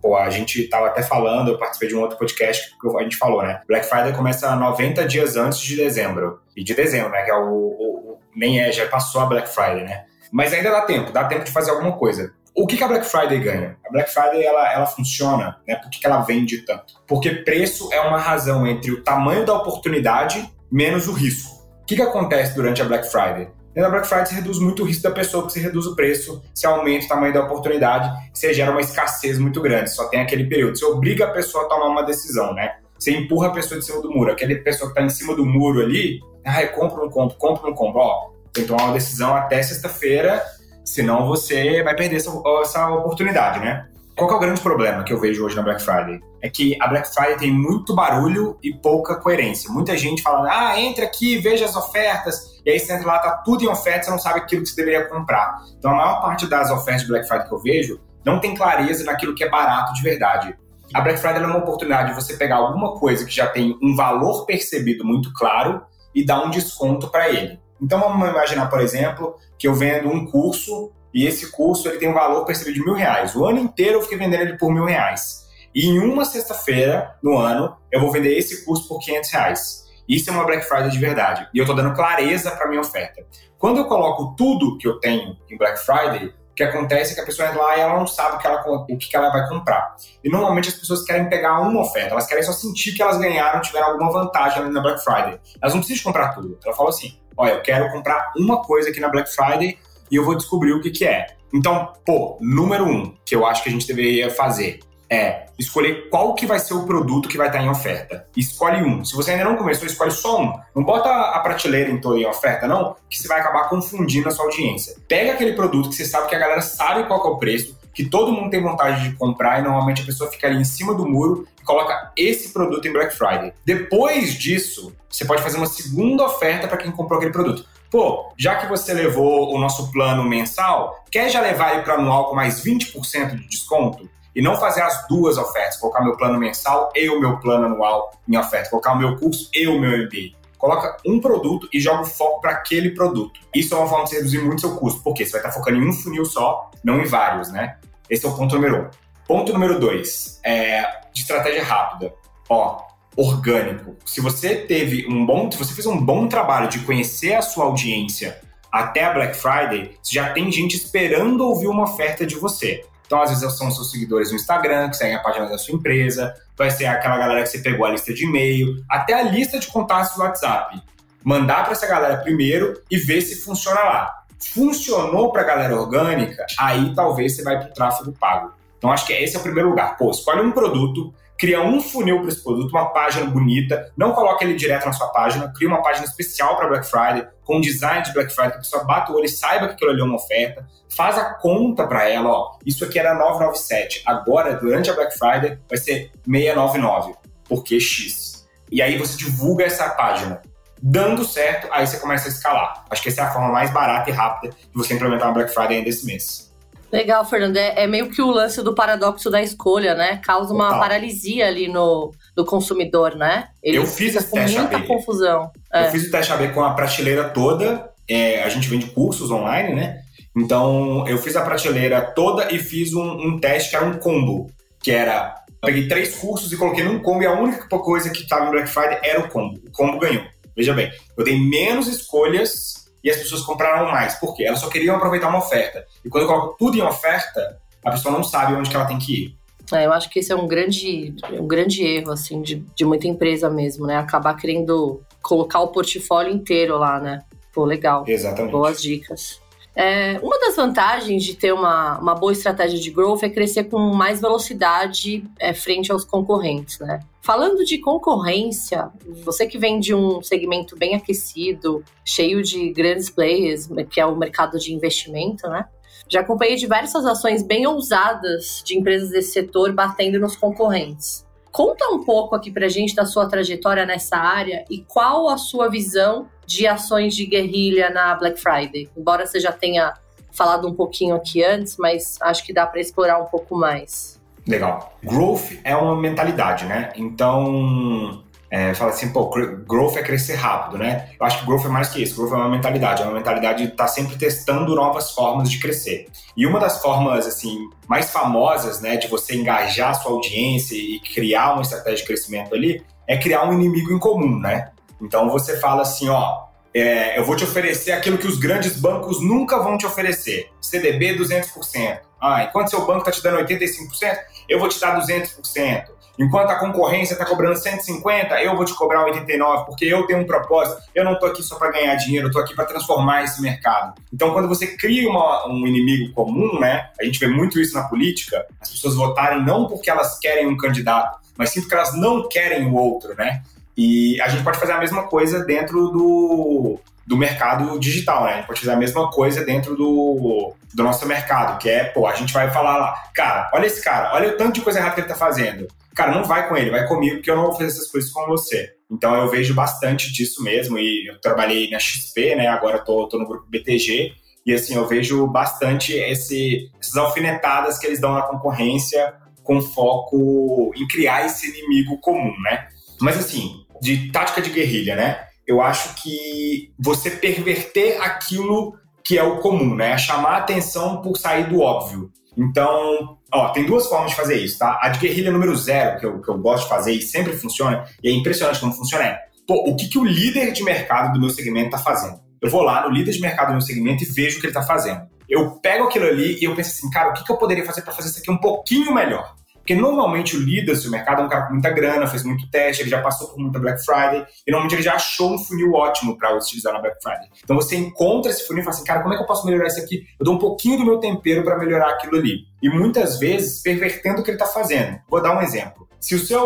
pô, 0.01 0.17
a 0.17 0.29
gente 0.29 0.61
estava 0.61 0.87
até 0.87 1.03
falando, 1.03 1.51
eu 1.51 1.57
participei 1.57 1.89
de 1.89 1.95
um 1.95 2.01
outro 2.01 2.17
podcast 2.17 2.75
que 2.79 2.97
a 2.97 3.03
gente 3.03 3.17
falou, 3.17 3.43
né? 3.43 3.61
Black 3.67 3.85
Friday 3.85 4.13
começa 4.13 4.55
90 4.55 5.05
dias 5.07 5.37
antes 5.37 5.59
de 5.59 5.75
dezembro. 5.75 6.39
E 6.55 6.63
de 6.63 6.73
dezembro, 6.73 7.11
né? 7.11 7.21
Que 7.23 7.31
é 7.31 7.35
o, 7.35 7.47
o, 7.47 8.13
o 8.13 8.19
nem 8.35 8.59
é, 8.59 8.71
já 8.71 8.87
passou 8.87 9.21
a 9.21 9.25
Black 9.25 9.47
Friday, 9.47 9.83
né? 9.83 10.05
Mas 10.31 10.51
ainda 10.51 10.71
dá 10.71 10.81
tempo, 10.81 11.11
dá 11.11 11.25
tempo 11.25 11.43
de 11.43 11.51
fazer 11.51 11.71
alguma 11.71 11.93
coisa. 11.93 12.33
O 12.55 12.67
que, 12.67 12.77
que 12.77 12.83
a 12.83 12.87
Black 12.87 13.05
Friday 13.05 13.39
ganha? 13.39 13.77
A 13.83 13.91
Black 13.91 14.11
Friday 14.13 14.43
ela, 14.43 14.71
ela 14.71 14.85
funciona, 14.85 15.57
né? 15.67 15.75
Por 15.75 15.89
que, 15.89 15.99
que 15.99 16.05
ela 16.05 16.21
vende 16.21 16.59
tanto? 16.59 16.93
Porque 17.07 17.31
preço 17.31 17.91
é 17.91 17.99
uma 17.99 18.19
razão 18.19 18.67
entre 18.67 18.91
o 18.91 19.03
tamanho 19.03 19.43
da 19.43 19.55
oportunidade 19.55 20.53
menos 20.71 21.07
o 21.07 21.13
risco. 21.13 21.51
O 21.81 21.85
que, 21.85 21.95
que 21.95 22.01
acontece 22.01 22.53
durante 22.53 22.79
a 22.81 22.85
Black 22.85 23.09
Friday? 23.09 23.49
Na 23.75 23.89
Black 23.89 24.07
Friday 24.07 24.27
você 24.27 24.35
reduz 24.35 24.59
muito 24.59 24.83
o 24.83 24.85
risco 24.85 25.01
da 25.01 25.11
pessoa, 25.11 25.43
porque 25.43 25.59
você 25.59 25.65
reduz 25.65 25.87
o 25.87 25.95
preço, 25.95 26.43
você 26.53 26.67
aumenta 26.67 27.05
o 27.05 27.07
tamanho 27.07 27.33
da 27.33 27.43
oportunidade, 27.43 28.11
você 28.31 28.53
gera 28.53 28.69
uma 28.69 28.81
escassez 28.81 29.39
muito 29.39 29.59
grande, 29.59 29.89
só 29.89 30.07
tem 30.09 30.21
aquele 30.21 30.45
período. 30.45 30.77
Você 30.77 30.85
obriga 30.85 31.25
a 31.25 31.31
pessoa 31.31 31.65
a 31.65 31.67
tomar 31.67 31.87
uma 31.87 32.03
decisão, 32.03 32.53
né? 32.53 32.75
Você 32.99 33.11
empurra 33.11 33.47
a 33.47 33.51
pessoa 33.51 33.79
de 33.79 33.85
cima 33.85 33.99
do 33.99 34.11
muro. 34.11 34.31
Aquela 34.31 34.55
pessoa 34.61 34.93
que 34.93 34.99
está 34.99 35.01
em 35.01 35.09
cima 35.09 35.35
do 35.35 35.43
muro 35.43 35.81
ali, 35.81 36.19
ah, 36.45 36.67
compra 36.67 36.97
não 36.97 37.09
compra 37.09 37.63
ou 37.63 37.69
não 37.69 37.73
compro. 37.73 37.99
Ó, 37.99 38.29
tem 38.53 38.63
que 38.63 38.69
tomar 38.69 38.83
uma 38.83 38.93
decisão 38.93 39.35
até 39.35 39.61
sexta-feira 39.63 40.41
Senão 40.83 41.27
você 41.27 41.81
vai 41.83 41.95
perder 41.95 42.17
essa, 42.17 42.31
essa 42.61 42.89
oportunidade, 42.89 43.59
né? 43.59 43.87
Qual 44.15 44.29
é 44.29 44.35
o 44.35 44.39
grande 44.39 44.61
problema 44.61 45.03
que 45.03 45.11
eu 45.11 45.19
vejo 45.19 45.43
hoje 45.43 45.55
na 45.55 45.63
Black 45.63 45.81
Friday? 45.81 46.19
É 46.39 46.47
que 46.47 46.77
a 46.79 46.87
Black 46.87 47.11
Friday 47.11 47.35
tem 47.37 47.51
muito 47.51 47.95
barulho 47.95 48.57
e 48.61 48.71
pouca 48.71 49.15
coerência. 49.15 49.71
Muita 49.71 49.97
gente 49.97 50.21
falando, 50.21 50.49
ah, 50.49 50.79
entra 50.79 51.05
aqui, 51.05 51.37
veja 51.39 51.65
as 51.65 51.75
ofertas. 51.75 52.61
E 52.63 52.69
aí 52.69 52.79
você 52.79 52.93
entra 52.93 53.07
lá, 53.07 53.17
tá 53.17 53.31
tudo 53.37 53.63
em 53.63 53.67
oferta, 53.67 54.03
você 54.03 54.11
não 54.11 54.19
sabe 54.19 54.39
aquilo 54.39 54.61
que 54.61 54.69
você 54.69 54.75
deveria 54.75 55.09
comprar. 55.09 55.63
Então 55.79 55.91
a 55.91 55.95
maior 55.95 56.21
parte 56.21 56.45
das 56.45 56.69
ofertas 56.69 57.03
de 57.03 57.07
Black 57.07 57.27
Friday 57.27 57.47
que 57.47 57.53
eu 57.53 57.59
vejo 57.59 57.99
não 58.23 58.39
tem 58.39 58.53
clareza 58.55 59.03
naquilo 59.03 59.33
que 59.33 59.43
é 59.43 59.49
barato 59.49 59.93
de 59.93 60.01
verdade. 60.03 60.55
A 60.93 61.01
Black 61.01 61.19
Friday 61.19 61.41
é 61.41 61.47
uma 61.47 61.57
oportunidade 61.57 62.09
de 62.09 62.15
você 62.15 62.37
pegar 62.37 62.57
alguma 62.57 62.93
coisa 62.99 63.25
que 63.25 63.33
já 63.33 63.47
tem 63.47 63.75
um 63.81 63.95
valor 63.95 64.45
percebido 64.45 65.03
muito 65.03 65.33
claro 65.33 65.81
e 66.13 66.23
dar 66.23 66.43
um 66.43 66.51
desconto 66.51 67.09
para 67.09 67.29
ele. 67.29 67.59
Então 67.81 67.99
vamos 67.99 68.27
imaginar, 68.27 68.67
por 68.69 68.81
exemplo, 68.81 69.35
que 69.57 69.67
eu 69.67 69.73
vendo 69.73 70.09
um 70.09 70.25
curso 70.25 70.91
e 71.13 71.27
esse 71.27 71.51
curso 71.51 71.87
ele 71.87 71.97
tem 71.97 72.09
um 72.09 72.13
valor 72.13 72.45
percebido 72.45 72.75
de 72.75 72.85
mil 72.85 72.95
reais. 72.95 73.35
O 73.35 73.45
ano 73.45 73.59
inteiro 73.59 73.97
eu 73.97 74.01
fiquei 74.01 74.17
vendendo 74.17 74.41
ele 74.41 74.57
por 74.57 74.71
mil 74.71 74.85
reais. 74.85 75.43
E 75.73 75.87
em 75.87 75.99
uma 75.99 76.25
sexta-feira 76.25 77.15
no 77.21 77.37
ano 77.37 77.75
eu 77.91 77.99
vou 77.99 78.11
vender 78.11 78.37
esse 78.37 78.65
curso 78.65 78.87
por 78.87 78.99
500 78.99 79.31
reais. 79.31 79.83
Isso 80.07 80.29
é 80.29 80.33
uma 80.33 80.43
Black 80.43 80.65
Friday 80.65 80.89
de 80.89 80.99
verdade. 80.99 81.47
E 81.53 81.57
eu 81.57 81.63
estou 81.63 81.75
dando 81.75 81.95
clareza 81.95 82.51
para 82.51 82.67
minha 82.67 82.81
oferta. 82.81 83.25
Quando 83.57 83.77
eu 83.77 83.85
coloco 83.85 84.35
tudo 84.35 84.77
que 84.77 84.87
eu 84.87 84.99
tenho 84.99 85.37
em 85.49 85.57
Black 85.57 85.79
Friday, 85.79 86.33
o 86.53 86.55
que 86.55 86.63
acontece 86.63 87.13
é 87.13 87.15
que 87.15 87.21
a 87.21 87.25
pessoa 87.25 87.47
entra 87.47 87.59
lá 87.59 87.77
e 87.77 87.79
ela 87.79 87.97
não 87.97 88.05
sabe 88.05 88.35
o 88.35 88.39
que 88.39 88.45
ela, 88.45 88.61
o 88.61 88.97
que 88.97 89.15
ela 89.15 89.31
vai 89.31 89.49
comprar. 89.49 89.95
E 90.23 90.29
normalmente 90.29 90.69
as 90.69 90.75
pessoas 90.75 91.03
querem 91.03 91.27
pegar 91.27 91.59
uma 91.61 91.81
oferta, 91.81 92.11
elas 92.11 92.27
querem 92.27 92.43
só 92.43 92.51
sentir 92.51 92.93
que 92.93 93.01
elas 93.01 93.17
ganharam, 93.17 93.59
tiveram 93.61 93.87
alguma 93.87 94.11
vantagem 94.11 94.69
na 94.69 94.81
Black 94.81 95.03
Friday. 95.03 95.39
Elas 95.59 95.73
não 95.73 95.81
precisam 95.81 96.03
comprar 96.03 96.33
tudo. 96.33 96.59
Ela 96.63 96.75
fala 96.75 96.89
assim: 96.89 97.17
olha, 97.37 97.53
eu 97.53 97.61
quero 97.61 97.91
comprar 97.91 98.31
uma 98.37 98.61
coisa 98.61 98.89
aqui 98.89 98.99
na 98.99 99.09
Black 99.09 99.33
Friday 99.33 99.77
e 100.09 100.15
eu 100.15 100.23
vou 100.23 100.35
descobrir 100.35 100.73
o 100.73 100.81
que, 100.81 100.91
que 100.91 101.05
é. 101.05 101.27
Então, 101.53 101.93
pô, 102.05 102.37
número 102.41 102.85
um 102.85 103.15
que 103.25 103.35
eu 103.35 103.45
acho 103.45 103.63
que 103.63 103.69
a 103.69 103.71
gente 103.71 103.87
deveria 103.87 104.29
fazer 104.29 104.79
é 105.09 105.45
escolher 105.59 106.09
qual 106.09 106.33
que 106.33 106.45
vai 106.45 106.59
ser 106.59 106.73
o 106.73 106.85
produto 106.85 107.29
que 107.29 107.37
vai 107.37 107.47
estar 107.47 107.61
em 107.61 107.69
oferta. 107.69 108.25
Escolhe 108.35 108.81
um. 108.83 109.05
Se 109.05 109.15
você 109.15 109.31
ainda 109.31 109.43
não 109.43 109.55
começou, 109.55 109.85
escolhe 109.85 110.11
só 110.11 110.41
um. 110.41 110.53
Não 110.75 110.83
bota 110.83 111.09
a 111.09 111.39
prateleira 111.39 111.91
em 111.91 112.01
toda 112.01 112.17
em 112.17 112.25
oferta, 112.25 112.67
não, 112.67 112.95
que 113.07 113.19
você 113.19 113.27
vai 113.27 113.39
acabar 113.39 113.69
confundindo 113.69 114.27
a 114.27 114.31
sua 114.31 114.45
audiência. 114.45 114.95
Pega 115.07 115.33
aquele 115.33 115.53
produto 115.53 115.89
que 115.89 115.95
você 115.95 116.05
sabe 116.05 116.27
que 116.27 116.35
a 116.35 116.39
galera 116.39 116.61
sabe 116.61 117.07
qual 117.07 117.23
é 117.25 117.29
o 117.29 117.37
preço, 117.37 117.77
que 117.93 118.05
todo 118.05 118.31
mundo 118.31 118.49
tem 118.49 118.61
vontade 118.61 119.09
de 119.09 119.15
comprar 119.15 119.59
e 119.59 119.61
normalmente 119.61 120.01
a 120.01 120.05
pessoa 120.05 120.29
fica 120.31 120.47
ali 120.47 120.57
em 120.59 120.63
cima 120.63 120.93
do 120.93 121.07
muro 121.07 121.47
e 121.61 121.63
coloca 121.63 122.11
esse 122.17 122.51
produto 122.51 122.87
em 122.87 122.91
Black 122.91 123.15
Friday. 123.15 123.53
Depois 123.65 124.33
disso, 124.33 124.95
você 125.09 125.25
pode 125.25 125.41
fazer 125.41 125.57
uma 125.57 125.67
segunda 125.67 126.23
oferta 126.25 126.67
para 126.67 126.77
quem 126.77 126.91
comprou 126.91 127.17
aquele 127.17 127.31
produto. 127.31 127.65
Pô, 127.91 128.33
já 128.35 128.55
que 128.55 128.67
você 128.67 128.93
levou 128.93 129.53
o 129.53 129.59
nosso 129.59 129.91
plano 129.91 130.23
mensal, 130.23 131.03
quer 131.11 131.29
já 131.29 131.39
levar 131.39 131.73
ele 131.73 131.83
para 131.83 131.93
anual 131.93 132.29
com 132.29 132.35
mais 132.35 132.63
20% 132.63 133.35
de 133.35 133.47
desconto? 133.47 134.09
E 134.35 134.41
não 134.41 134.55
fazer 134.55 134.81
as 134.81 135.07
duas 135.07 135.37
ofertas, 135.37 135.77
colocar 135.77 136.03
meu 136.03 136.17
plano 136.17 136.39
mensal 136.39 136.89
e 136.95 137.07
o 137.07 137.19
meu 137.19 137.37
plano 137.37 137.67
anual 137.67 138.11
em 138.27 138.35
oferta, 138.35 138.71
colocar 138.71 138.93
o 138.93 138.97
meu 138.97 139.15
curso 139.17 139.47
e 139.53 139.67
o 139.67 139.79
meu 139.79 139.91
MBA 139.91 140.42
coloca 140.63 140.95
um 141.05 141.19
produto 141.19 141.67
e 141.73 141.79
joga 141.81 142.03
o 142.03 142.05
foco 142.05 142.39
para 142.39 142.51
aquele 142.51 142.91
produto. 142.91 143.37
Isso 143.53 143.75
é 143.75 143.77
uma 143.77 143.85
forma 143.85 144.05
de 144.05 144.11
você 144.11 144.15
reduzir 144.15 144.39
muito 144.39 144.61
seu 144.61 144.77
custo, 144.77 145.03
porque 145.03 145.25
você 145.25 145.33
vai 145.33 145.41
estar 145.41 145.51
focando 145.51 145.77
em 145.77 145.85
um 145.85 145.91
funil 145.91 146.23
só, 146.23 146.71
não 146.81 147.01
em 147.01 147.05
vários, 147.05 147.51
né? 147.51 147.75
Esse 148.09 148.25
é 148.25 148.29
o 148.29 148.33
ponto 148.33 148.55
número 148.55 148.85
um. 148.85 148.89
Ponto 149.27 149.51
número 149.51 149.77
dois, 149.77 150.39
é 150.41 151.01
de 151.11 151.19
estratégia 151.19 151.65
rápida. 151.65 152.13
Ó, 152.47 152.81
orgânico. 153.17 153.97
Se 154.05 154.21
você 154.21 154.55
teve 154.55 155.05
um 155.05 155.25
bom, 155.25 155.51
se 155.51 155.57
você 155.57 155.73
fez 155.73 155.85
um 155.85 155.97
bom 155.97 156.29
trabalho 156.29 156.69
de 156.69 156.79
conhecer 156.79 157.33
a 157.33 157.41
sua 157.41 157.65
audiência 157.65 158.39
até 158.71 159.03
a 159.03 159.11
Black 159.13 159.35
Friday, 159.35 159.97
já 160.01 160.31
tem 160.31 160.49
gente 160.49 160.77
esperando 160.77 161.45
ouvir 161.45 161.67
uma 161.67 161.83
oferta 161.83 162.25
de 162.25 162.35
você. 162.35 162.85
Então, 163.05 163.21
às 163.21 163.29
vezes, 163.29 163.57
são 163.57 163.69
seus 163.69 163.91
seguidores 163.91 164.29
no 164.31 164.35
Instagram, 164.35 164.89
que 164.89 164.97
seguem 164.97 165.15
a 165.15 165.19
página 165.19 165.47
da 165.47 165.57
sua 165.57 165.75
empresa, 165.75 166.33
vai 166.57 166.71
ser 166.71 166.85
aquela 166.85 167.17
galera 167.17 167.43
que 167.43 167.49
você 167.49 167.59
pegou 167.59 167.85
a 167.85 167.91
lista 167.91 168.13
de 168.13 168.25
e-mail, 168.25 168.83
até 168.89 169.13
a 169.13 169.23
lista 169.23 169.59
de 169.59 169.67
contatos 169.67 170.15
do 170.15 170.21
WhatsApp. 170.21 170.81
Mandar 171.23 171.63
para 171.63 171.73
essa 171.73 171.87
galera 171.87 172.17
primeiro 172.17 172.81
e 172.89 172.97
ver 172.97 173.21
se 173.21 173.41
funciona 173.43 173.79
lá. 173.81 174.23
Funcionou 174.53 175.31
para 175.31 175.41
a 175.41 175.45
galera 175.45 175.79
orgânica, 175.79 176.45
aí 176.59 176.93
talvez 176.93 177.35
você 177.35 177.43
vai 177.43 177.59
para 177.59 177.69
o 177.69 177.73
tráfego 177.73 178.11
pago. 178.11 178.53
Então, 178.77 178.91
acho 178.91 179.07
que 179.07 179.13
esse 179.13 179.35
é 179.35 179.39
o 179.39 179.43
primeiro 179.43 179.69
lugar. 179.69 179.97
Pô, 179.97 180.11
escolhe 180.11 180.41
um 180.41 180.51
produto, 180.51 181.13
cria 181.37 181.61
um 181.61 181.81
funil 181.81 182.19
para 182.19 182.29
esse 182.29 182.43
produto, 182.43 182.69
uma 182.69 182.89
página 182.93 183.25
bonita, 183.25 183.91
não 183.97 184.13
coloca 184.13 184.43
ele 184.43 184.55
direto 184.55 184.85
na 184.85 184.93
sua 184.93 185.07
página, 185.07 185.51
cria 185.55 185.67
uma 185.67 185.81
página 185.81 186.05
especial 186.05 186.55
para 186.55 186.67
Black 186.67 186.87
Friday, 186.87 187.27
com 187.43 187.59
design 187.59 188.03
de 188.03 188.13
Black 188.13 188.33
Friday, 188.33 188.51
que 188.51 188.57
a 188.57 188.61
pessoa 188.61 188.83
bata 188.83 189.11
o 189.11 189.15
olho 189.15 189.25
e 189.25 189.29
saiba 189.29 189.67
que 189.67 189.73
aquilo 189.73 189.91
ali 189.91 190.01
é 190.01 190.03
uma 190.03 190.15
oferta, 190.15 190.67
faz 190.89 191.17
a 191.17 191.33
conta 191.33 191.85
para 191.87 192.09
ela, 192.09 192.29
ó, 192.29 192.57
isso 192.65 192.85
aqui 192.85 192.99
era 192.99 193.13
997, 193.13 194.03
agora, 194.05 194.55
durante 194.55 194.89
a 194.89 194.93
Black 194.93 195.17
Friday, 195.17 195.59
vai 195.67 195.77
ser 195.77 196.11
699, 196.25 197.15
porque 197.47 197.79
X. 197.79 198.47
E 198.71 198.81
aí 198.81 198.97
você 198.97 199.17
divulga 199.17 199.65
essa 199.65 199.89
página. 199.89 200.41
Dando 200.81 201.23
certo, 201.23 201.69
aí 201.71 201.87
você 201.87 201.97
começa 201.97 202.27
a 202.27 202.31
escalar. 202.31 202.85
Acho 202.89 203.01
que 203.01 203.09
essa 203.09 203.21
é 203.21 203.23
a 203.23 203.31
forma 203.31 203.49
mais 203.49 203.71
barata 203.71 204.09
e 204.09 204.13
rápida 204.13 204.53
de 204.53 204.73
você 204.73 204.93
implementar 204.93 205.29
uma 205.29 205.33
Black 205.33 205.53
Friday 205.53 205.77
ainda 205.77 205.89
esse 205.89 206.05
mês. 206.05 206.52
Legal, 206.93 207.25
Fernando. 207.25 207.57
É, 207.57 207.83
é, 207.83 207.87
meio 207.87 208.11
que 208.11 208.21
o 208.21 208.29
lance 208.29 208.61
do 208.61 208.75
paradoxo 208.75 209.31
da 209.31 209.41
escolha, 209.41 209.95
né? 209.95 210.21
Causa 210.23 210.53
uma 210.53 210.65
Total. 210.65 210.79
paralisia 210.79 211.47
ali 211.47 211.67
no, 211.67 212.11
no 212.37 212.45
consumidor, 212.45 213.15
né? 213.15 213.47
Ele 213.63 213.79
eu 213.79 213.87
fiz 213.87 214.15
esse 214.15 214.31
teste 214.31 214.59
muita 214.59 214.77
AB. 214.77 214.85
confusão. 214.85 215.51
É. 215.73 215.87
Eu 215.87 215.91
fiz 215.91 216.07
o 216.07 216.11
teste 216.11 216.31
AB 216.31 216.49
com 216.49 216.63
a 216.63 216.75
prateleira 216.75 217.29
toda. 217.29 217.89
É, 218.07 218.43
a 218.43 218.49
gente 218.49 218.69
vende 218.69 218.85
cursos 218.91 219.31
online, 219.31 219.73
né? 219.73 220.01
Então, 220.37 221.07
eu 221.07 221.17
fiz 221.17 221.35
a 221.35 221.41
prateleira 221.41 221.99
toda 221.99 222.53
e 222.53 222.59
fiz 222.59 222.93
um, 222.93 223.11
um 223.11 223.39
teste 223.39 223.71
que 223.71 223.75
era 223.75 223.85
um 223.85 223.97
combo, 223.97 224.51
que 224.79 224.91
era 224.91 225.33
peguei 225.59 225.87
três 225.87 226.15
cursos 226.15 226.51
e 226.51 226.57
coloquei 226.57 226.83
num 226.83 226.99
combo 226.99 227.23
e 227.23 227.25
a 227.25 227.33
única 227.33 227.67
coisa 227.79 228.11
que 228.11 228.21
estava 228.21 228.45
no 228.45 228.51
Black 228.51 228.69
Friday 228.69 228.99
era 229.01 229.19
o 229.19 229.29
combo. 229.29 229.59
O 229.65 229.71
combo 229.71 229.97
ganhou. 229.97 230.25
Veja 230.55 230.73
bem, 230.73 230.91
eu 231.17 231.23
dei 231.23 231.39
menos 231.39 231.87
escolhas 231.87 232.82
e 233.03 233.09
as 233.09 233.17
pessoas 233.17 233.41
compraram 233.41 233.91
mais. 233.91 234.15
Por 234.15 234.35
quê? 234.35 234.43
Elas 234.43 234.59
só 234.59 234.69
queriam 234.69 234.95
aproveitar 234.95 235.27
uma 235.27 235.39
oferta. 235.39 235.85
E 236.03 236.09
quando 236.09 236.23
eu 236.23 236.27
coloco 236.29 236.55
tudo 236.57 236.77
em 236.77 236.81
oferta, 236.81 237.59
a 237.83 237.91
pessoa 237.91 238.13
não 238.13 238.23
sabe 238.23 238.53
onde 238.53 238.69
que 238.69 238.75
ela 238.75 238.85
tem 238.85 238.97
que 238.97 239.25
ir. 239.25 239.37
É, 239.71 239.85
eu 239.85 239.93
acho 239.93 240.09
que 240.09 240.19
esse 240.19 240.31
é 240.31 240.35
um 240.35 240.47
grande, 240.47 241.15
um 241.31 241.47
grande 241.47 241.83
erro, 241.83 242.11
assim, 242.11 242.41
de, 242.41 242.55
de 242.75 242.85
muita 242.85 243.07
empresa 243.07 243.49
mesmo, 243.49 243.85
né? 243.85 243.97
Acabar 243.97 244.35
querendo 244.35 245.01
colocar 245.21 245.59
o 245.61 245.69
portfólio 245.69 246.31
inteiro 246.31 246.77
lá, 246.77 246.99
né? 246.99 247.23
Pô, 247.53 247.65
legal. 247.65 248.03
Exatamente. 248.07 248.51
Boas 248.51 248.81
dicas. 248.81 249.41
É, 249.75 250.19
uma 250.21 250.39
das 250.39 250.55
vantagens 250.55 251.23
de 251.23 251.35
ter 251.35 251.51
uma, 251.51 251.97
uma 251.99 252.13
boa 252.13 252.31
estratégia 252.31 252.79
de 252.79 252.91
growth 252.91 253.23
é 253.23 253.29
crescer 253.29 253.65
com 253.65 253.79
mais 253.79 254.21
velocidade 254.21 255.25
é, 255.39 255.53
frente 255.53 255.91
aos 255.91 256.05
concorrentes, 256.05 256.79
né? 256.79 256.99
Falando 257.21 257.63
de 257.65 257.79
concorrência, 257.79 258.91
você 259.23 259.47
que 259.47 259.57
vem 259.57 259.79
de 259.79 259.95
um 259.95 260.21
segmento 260.21 260.77
bem 260.77 260.93
aquecido, 260.93 261.83
cheio 262.05 262.43
de 262.43 262.71
grandes 262.71 263.09
players, 263.09 263.67
que 263.89 263.99
é 263.99 264.05
o 264.05 264.15
mercado 264.15 264.59
de 264.59 264.73
investimento, 264.73 265.47
né? 265.47 265.65
Já 266.07 266.19
acompanhei 266.19 266.55
diversas 266.55 267.05
ações 267.05 267.41
bem 267.41 267.65
ousadas 267.65 268.61
de 268.63 268.77
empresas 268.77 269.09
desse 269.09 269.31
setor 269.31 269.71
batendo 269.71 270.19
nos 270.19 270.35
concorrentes. 270.35 271.25
Conta 271.53 271.87
um 271.89 272.03
pouco 272.03 272.35
aqui 272.35 272.49
pra 272.49 272.67
gente 272.67 272.95
da 272.95 273.05
sua 273.05 273.27
trajetória 273.29 273.85
nessa 273.85 274.17
área 274.17 274.65
e 274.71 274.79
qual 274.79 275.29
a 275.29 275.37
sua 275.37 275.69
visão 275.69 276.27
de 276.47 276.65
ações 276.65 277.15
de 277.15 277.27
guerrilha 277.27 277.91
na 277.91 278.15
Black 278.15 278.41
Friday. 278.41 278.89
Embora 278.97 279.27
você 279.27 279.39
já 279.39 279.51
tenha 279.51 279.93
falado 280.31 280.67
um 280.67 280.73
pouquinho 280.73 281.13
aqui 281.13 281.43
antes, 281.43 281.77
mas 281.77 282.17
acho 282.21 282.43
que 282.43 282.51
dá 282.51 282.65
para 282.65 282.81
explorar 282.81 283.21
um 283.21 283.25
pouco 283.25 283.55
mais. 283.55 284.19
Legal. 284.47 284.97
Growth 285.03 285.59
é 285.63 285.75
uma 285.75 285.95
mentalidade, 285.95 286.65
né? 286.65 286.91
Então, 286.95 288.23
é, 288.53 288.71
fala 288.75 288.91
assim, 288.91 289.11
pô, 289.11 289.31
growth 289.67 289.97
é 289.97 290.03
crescer 290.03 290.35
rápido, 290.35 290.77
né? 290.77 291.09
Eu 291.19 291.25
acho 291.25 291.39
que 291.39 291.45
growth 291.47 291.65
é 291.65 291.69
mais 291.69 291.89
que 291.89 292.03
isso. 292.03 292.15
Growth 292.15 292.33
é 292.33 292.35
uma 292.35 292.49
mentalidade, 292.49 293.01
é 293.01 293.05
uma 293.05 293.15
mentalidade 293.15 293.63
de 293.63 293.71
estar 293.71 293.85
tá 293.85 293.87
sempre 293.87 294.15
testando 294.15 294.75
novas 294.75 295.09
formas 295.09 295.49
de 295.49 295.57
crescer. 295.57 296.05
E 296.37 296.45
uma 296.45 296.59
das 296.59 296.79
formas, 296.79 297.25
assim, 297.25 297.67
mais 297.87 298.11
famosas, 298.11 298.79
né, 298.79 298.95
de 298.95 299.07
você 299.07 299.35
engajar 299.35 299.89
a 299.89 299.93
sua 299.95 300.11
audiência 300.11 300.75
e 300.75 300.99
criar 300.99 301.53
uma 301.53 301.63
estratégia 301.63 301.97
de 301.97 302.05
crescimento 302.05 302.53
ali, 302.53 302.85
é 303.07 303.17
criar 303.17 303.43
um 303.49 303.53
inimigo 303.53 303.91
em 303.91 303.97
comum, 303.97 304.37
né? 304.37 304.69
Então 305.01 305.27
você 305.31 305.59
fala 305.59 305.81
assim, 305.81 306.07
ó, 306.09 306.43
é, 306.75 307.17
eu 307.17 307.25
vou 307.25 307.35
te 307.35 307.43
oferecer 307.43 307.93
aquilo 307.93 308.19
que 308.19 308.27
os 308.27 308.37
grandes 308.37 308.79
bancos 308.79 309.19
nunca 309.19 309.63
vão 309.63 309.79
te 309.79 309.87
oferecer. 309.87 310.51
CDB 310.61 311.17
200%. 311.17 312.01
Ah, 312.21 312.43
enquanto 312.43 312.69
seu 312.69 312.85
banco 312.85 312.99
está 312.99 313.11
te 313.11 313.23
dando 313.23 313.39
85%, 313.39 314.15
eu 314.47 314.59
vou 314.59 314.69
te 314.69 314.79
dar 314.79 315.01
200%. 315.01 315.85
Enquanto 316.17 316.51
a 316.51 316.55
concorrência 316.55 317.13
está 317.13 317.25
cobrando 317.25 317.55
150, 317.55 318.41
eu 318.41 318.55
vou 318.55 318.65
te 318.65 318.73
cobrar 318.73 319.03
89, 319.05 319.65
porque 319.65 319.85
eu 319.85 320.05
tenho 320.05 320.19
um 320.19 320.25
propósito. 320.25 320.81
Eu 320.93 321.03
não 321.03 321.13
estou 321.13 321.29
aqui 321.29 321.41
só 321.41 321.55
para 321.55 321.71
ganhar 321.71 321.95
dinheiro, 321.95 322.27
eu 322.27 322.29
estou 322.29 322.43
aqui 322.43 322.55
para 322.55 322.65
transformar 322.65 323.23
esse 323.23 323.41
mercado. 323.41 323.95
Então, 324.13 324.31
quando 324.31 324.47
você 324.47 324.67
cria 324.77 325.09
uma, 325.09 325.47
um 325.47 325.65
inimigo 325.65 326.13
comum, 326.13 326.59
né? 326.59 326.89
A 326.99 327.03
gente 327.03 327.19
vê 327.19 327.27
muito 327.27 327.59
isso 327.59 327.73
na 327.73 327.83
política. 327.83 328.45
As 328.61 328.69
pessoas 328.69 328.95
votarem 328.95 329.43
não 329.43 329.67
porque 329.67 329.89
elas 329.89 330.19
querem 330.19 330.47
um 330.47 330.55
candidato, 330.55 331.19
mas 331.35 331.49
sim 331.49 331.61
porque 331.61 331.73
elas 331.73 331.95
não 331.95 332.29
querem 332.29 332.67
o 332.67 332.75
outro, 332.75 333.15
né? 333.15 333.41
E 333.75 334.21
a 334.21 334.27
gente 334.27 334.43
pode 334.43 334.59
fazer 334.59 334.73
a 334.73 334.79
mesma 334.79 335.07
coisa 335.07 335.43
dentro 335.43 335.87
do, 335.87 336.79
do 337.05 337.17
mercado 337.17 337.77
digital, 337.79 338.25
né? 338.25 338.31
A 338.31 338.35
gente 338.37 338.47
pode 338.47 338.59
fazer 338.59 338.71
a 338.71 338.77
mesma 338.77 339.09
coisa 339.11 339.43
dentro 339.43 339.75
do, 339.75 340.53
do 340.73 340.83
nosso 340.83 341.05
mercado, 341.05 341.57
que 341.59 341.69
é, 341.69 341.83
pô, 341.85 342.07
a 342.07 342.15
gente 342.15 342.33
vai 342.33 342.49
falar 342.49 342.77
lá, 342.77 342.93
cara, 343.13 343.49
olha 343.53 343.65
esse 343.65 343.83
cara, 343.83 344.13
olha 344.13 344.29
o 344.29 344.37
tanto 344.37 344.53
de 344.53 344.61
coisa 344.61 344.79
errada 344.79 344.95
que 344.95 345.01
ele 345.01 345.07
tá 345.07 345.15
fazendo. 345.15 345.67
Cara, 345.93 346.13
não 346.13 346.23
vai 346.23 346.47
com 346.47 346.57
ele, 346.57 346.71
vai 346.71 346.87
comigo, 346.87 347.17
porque 347.17 347.29
eu 347.29 347.35
não 347.35 347.43
vou 347.43 347.53
fazer 347.53 347.67
essas 347.67 347.87
coisas 347.87 348.09
com 348.09 348.25
você. 348.25 348.73
Então 348.89 349.15
eu 349.15 349.29
vejo 349.29 349.53
bastante 349.53 350.11
disso 350.11 350.41
mesmo, 350.43 350.77
e 350.77 351.07
eu 351.07 351.19
trabalhei 351.19 351.69
na 351.69 351.79
XP, 351.79 352.35
né? 352.35 352.47
Agora 352.47 352.79
tô, 352.79 353.07
tô 353.07 353.17
no 353.17 353.27
grupo 353.27 353.45
BTG, 353.49 354.13
e 354.45 354.53
assim, 354.53 354.75
eu 354.75 354.87
vejo 354.87 355.25
bastante 355.27 355.93
esse, 355.93 356.69
essas 356.79 356.95
alfinetadas 356.97 357.77
que 357.77 357.87
eles 357.87 357.99
dão 357.99 358.13
na 358.13 358.23
concorrência 358.23 359.13
com 359.43 359.61
foco 359.61 360.71
em 360.75 360.87
criar 360.87 361.25
esse 361.25 361.49
inimigo 361.49 361.99
comum, 361.99 362.33
né? 362.41 362.67
Mas 362.99 363.17
assim, 363.17 363.63
de 363.81 364.11
tática 364.11 364.41
de 364.41 364.49
guerrilha, 364.49 364.95
né? 364.95 365.27
Eu 365.47 365.61
acho 365.61 365.95
que 366.01 366.73
você 366.79 367.11
perverter 367.11 368.01
aquilo 368.01 368.77
que 369.03 369.17
é 369.17 369.23
o 369.23 369.39
comum, 369.39 369.75
né? 369.75 369.97
Chamar 369.97 370.37
atenção 370.37 371.01
por 371.01 371.17
sair 371.17 371.49
do 371.49 371.59
óbvio. 371.59 372.11
Então, 372.37 373.17
ó, 373.31 373.49
tem 373.49 373.65
duas 373.65 373.87
formas 373.87 374.11
de 374.11 374.17
fazer 374.17 374.35
isso, 374.35 374.57
tá? 374.57 374.79
A 374.81 374.89
de 374.89 374.99
guerrilha 374.99 375.31
número 375.31 375.55
zero, 375.55 375.99
que 375.99 376.05
eu, 376.05 376.21
que 376.21 376.29
eu 376.29 376.37
gosto 376.37 376.63
de 376.63 376.69
fazer 376.69 376.93
e 376.93 377.01
sempre 377.01 377.33
funciona, 377.33 377.85
e 378.01 378.09
é 378.09 378.11
impressionante 378.11 378.59
como 378.59 378.73
funciona, 378.73 379.05
é, 379.05 379.19
pô, 379.47 379.69
o 379.69 379.75
que, 379.75 379.87
que 379.87 379.99
o 379.99 380.05
líder 380.05 380.51
de 380.51 380.63
mercado 380.63 381.13
do 381.13 381.19
meu 381.19 381.29
segmento 381.29 381.71
tá 381.71 381.77
fazendo? 381.77 382.19
Eu 382.41 382.49
vou 382.49 382.61
lá 382.61 382.87
no 382.87 382.93
líder 382.93 383.11
de 383.11 383.21
mercado 383.21 383.47
do 383.47 383.53
meu 383.53 383.61
segmento 383.61 384.03
e 384.03 384.07
vejo 384.07 384.37
o 384.37 384.41
que 384.41 384.47
ele 384.47 384.53
tá 384.53 384.63
fazendo. 384.63 385.01
Eu 385.29 385.51
pego 385.51 385.85
aquilo 385.85 386.05
ali 386.05 386.37
e 386.39 386.43
eu 386.43 386.55
penso 386.55 386.71
assim, 386.71 386.89
cara, 386.89 387.09
o 387.09 387.13
que, 387.13 387.23
que 387.23 387.31
eu 387.31 387.37
poderia 387.37 387.65
fazer 387.65 387.81
para 387.81 387.93
fazer 387.93 388.09
isso 388.09 388.19
aqui 388.19 388.31
um 388.31 388.37
pouquinho 388.37 388.93
melhor? 388.93 389.35
Porque 389.63 389.75
normalmente 389.75 390.35
o 390.35 390.41
líder 390.41 390.77
do 390.77 390.91
mercado 390.91 391.21
é 391.21 391.25
um 391.25 391.29
cara 391.29 391.47
com 391.47 391.53
muita 391.53 391.69
grana, 391.69 392.05
fez 392.05 392.21
muito 392.23 392.49
teste, 392.51 392.83
ele 392.83 392.89
já 392.89 393.01
passou 393.01 393.29
por 393.29 393.39
muita 393.39 393.59
Black 393.59 393.83
Friday, 393.83 394.25
e 394.45 394.51
normalmente 394.51 394.75
ele 394.75 394.81
já 394.81 394.95
achou 394.95 395.33
um 395.33 395.39
funil 395.39 395.71
ótimo 395.71 396.17
para 396.17 396.35
utilizar 396.35 396.73
na 396.73 396.81
Black 396.81 397.01
Friday. 397.01 397.29
Então 397.41 397.55
você 397.55 397.77
encontra 397.77 398.29
esse 398.29 398.45
funil 398.45 398.61
e 398.61 398.65
fala 398.65 398.75
assim, 398.75 398.83
cara, 398.83 399.01
como 399.01 399.13
é 399.13 399.17
que 399.17 399.23
eu 399.23 399.27
posso 399.27 399.45
melhorar 399.45 399.67
isso 399.67 399.79
aqui? 399.79 400.03
Eu 400.19 400.25
dou 400.25 400.35
um 400.35 400.37
pouquinho 400.37 400.79
do 400.79 400.85
meu 400.85 400.99
tempero 400.99 401.45
para 401.45 401.57
melhorar 401.57 401.91
aquilo 401.91 402.17
ali. 402.17 402.39
E 402.61 402.69
muitas 402.69 403.17
vezes 403.17 403.61
pervertendo 403.61 404.19
o 404.19 404.23
que 404.23 404.31
ele 404.31 404.35
está 404.35 404.47
fazendo. 404.47 404.99
Vou 405.09 405.21
dar 405.21 405.37
um 405.37 405.41
exemplo. 405.41 405.87
Se 405.97 406.13
o 406.13 406.19
seu 406.19 406.41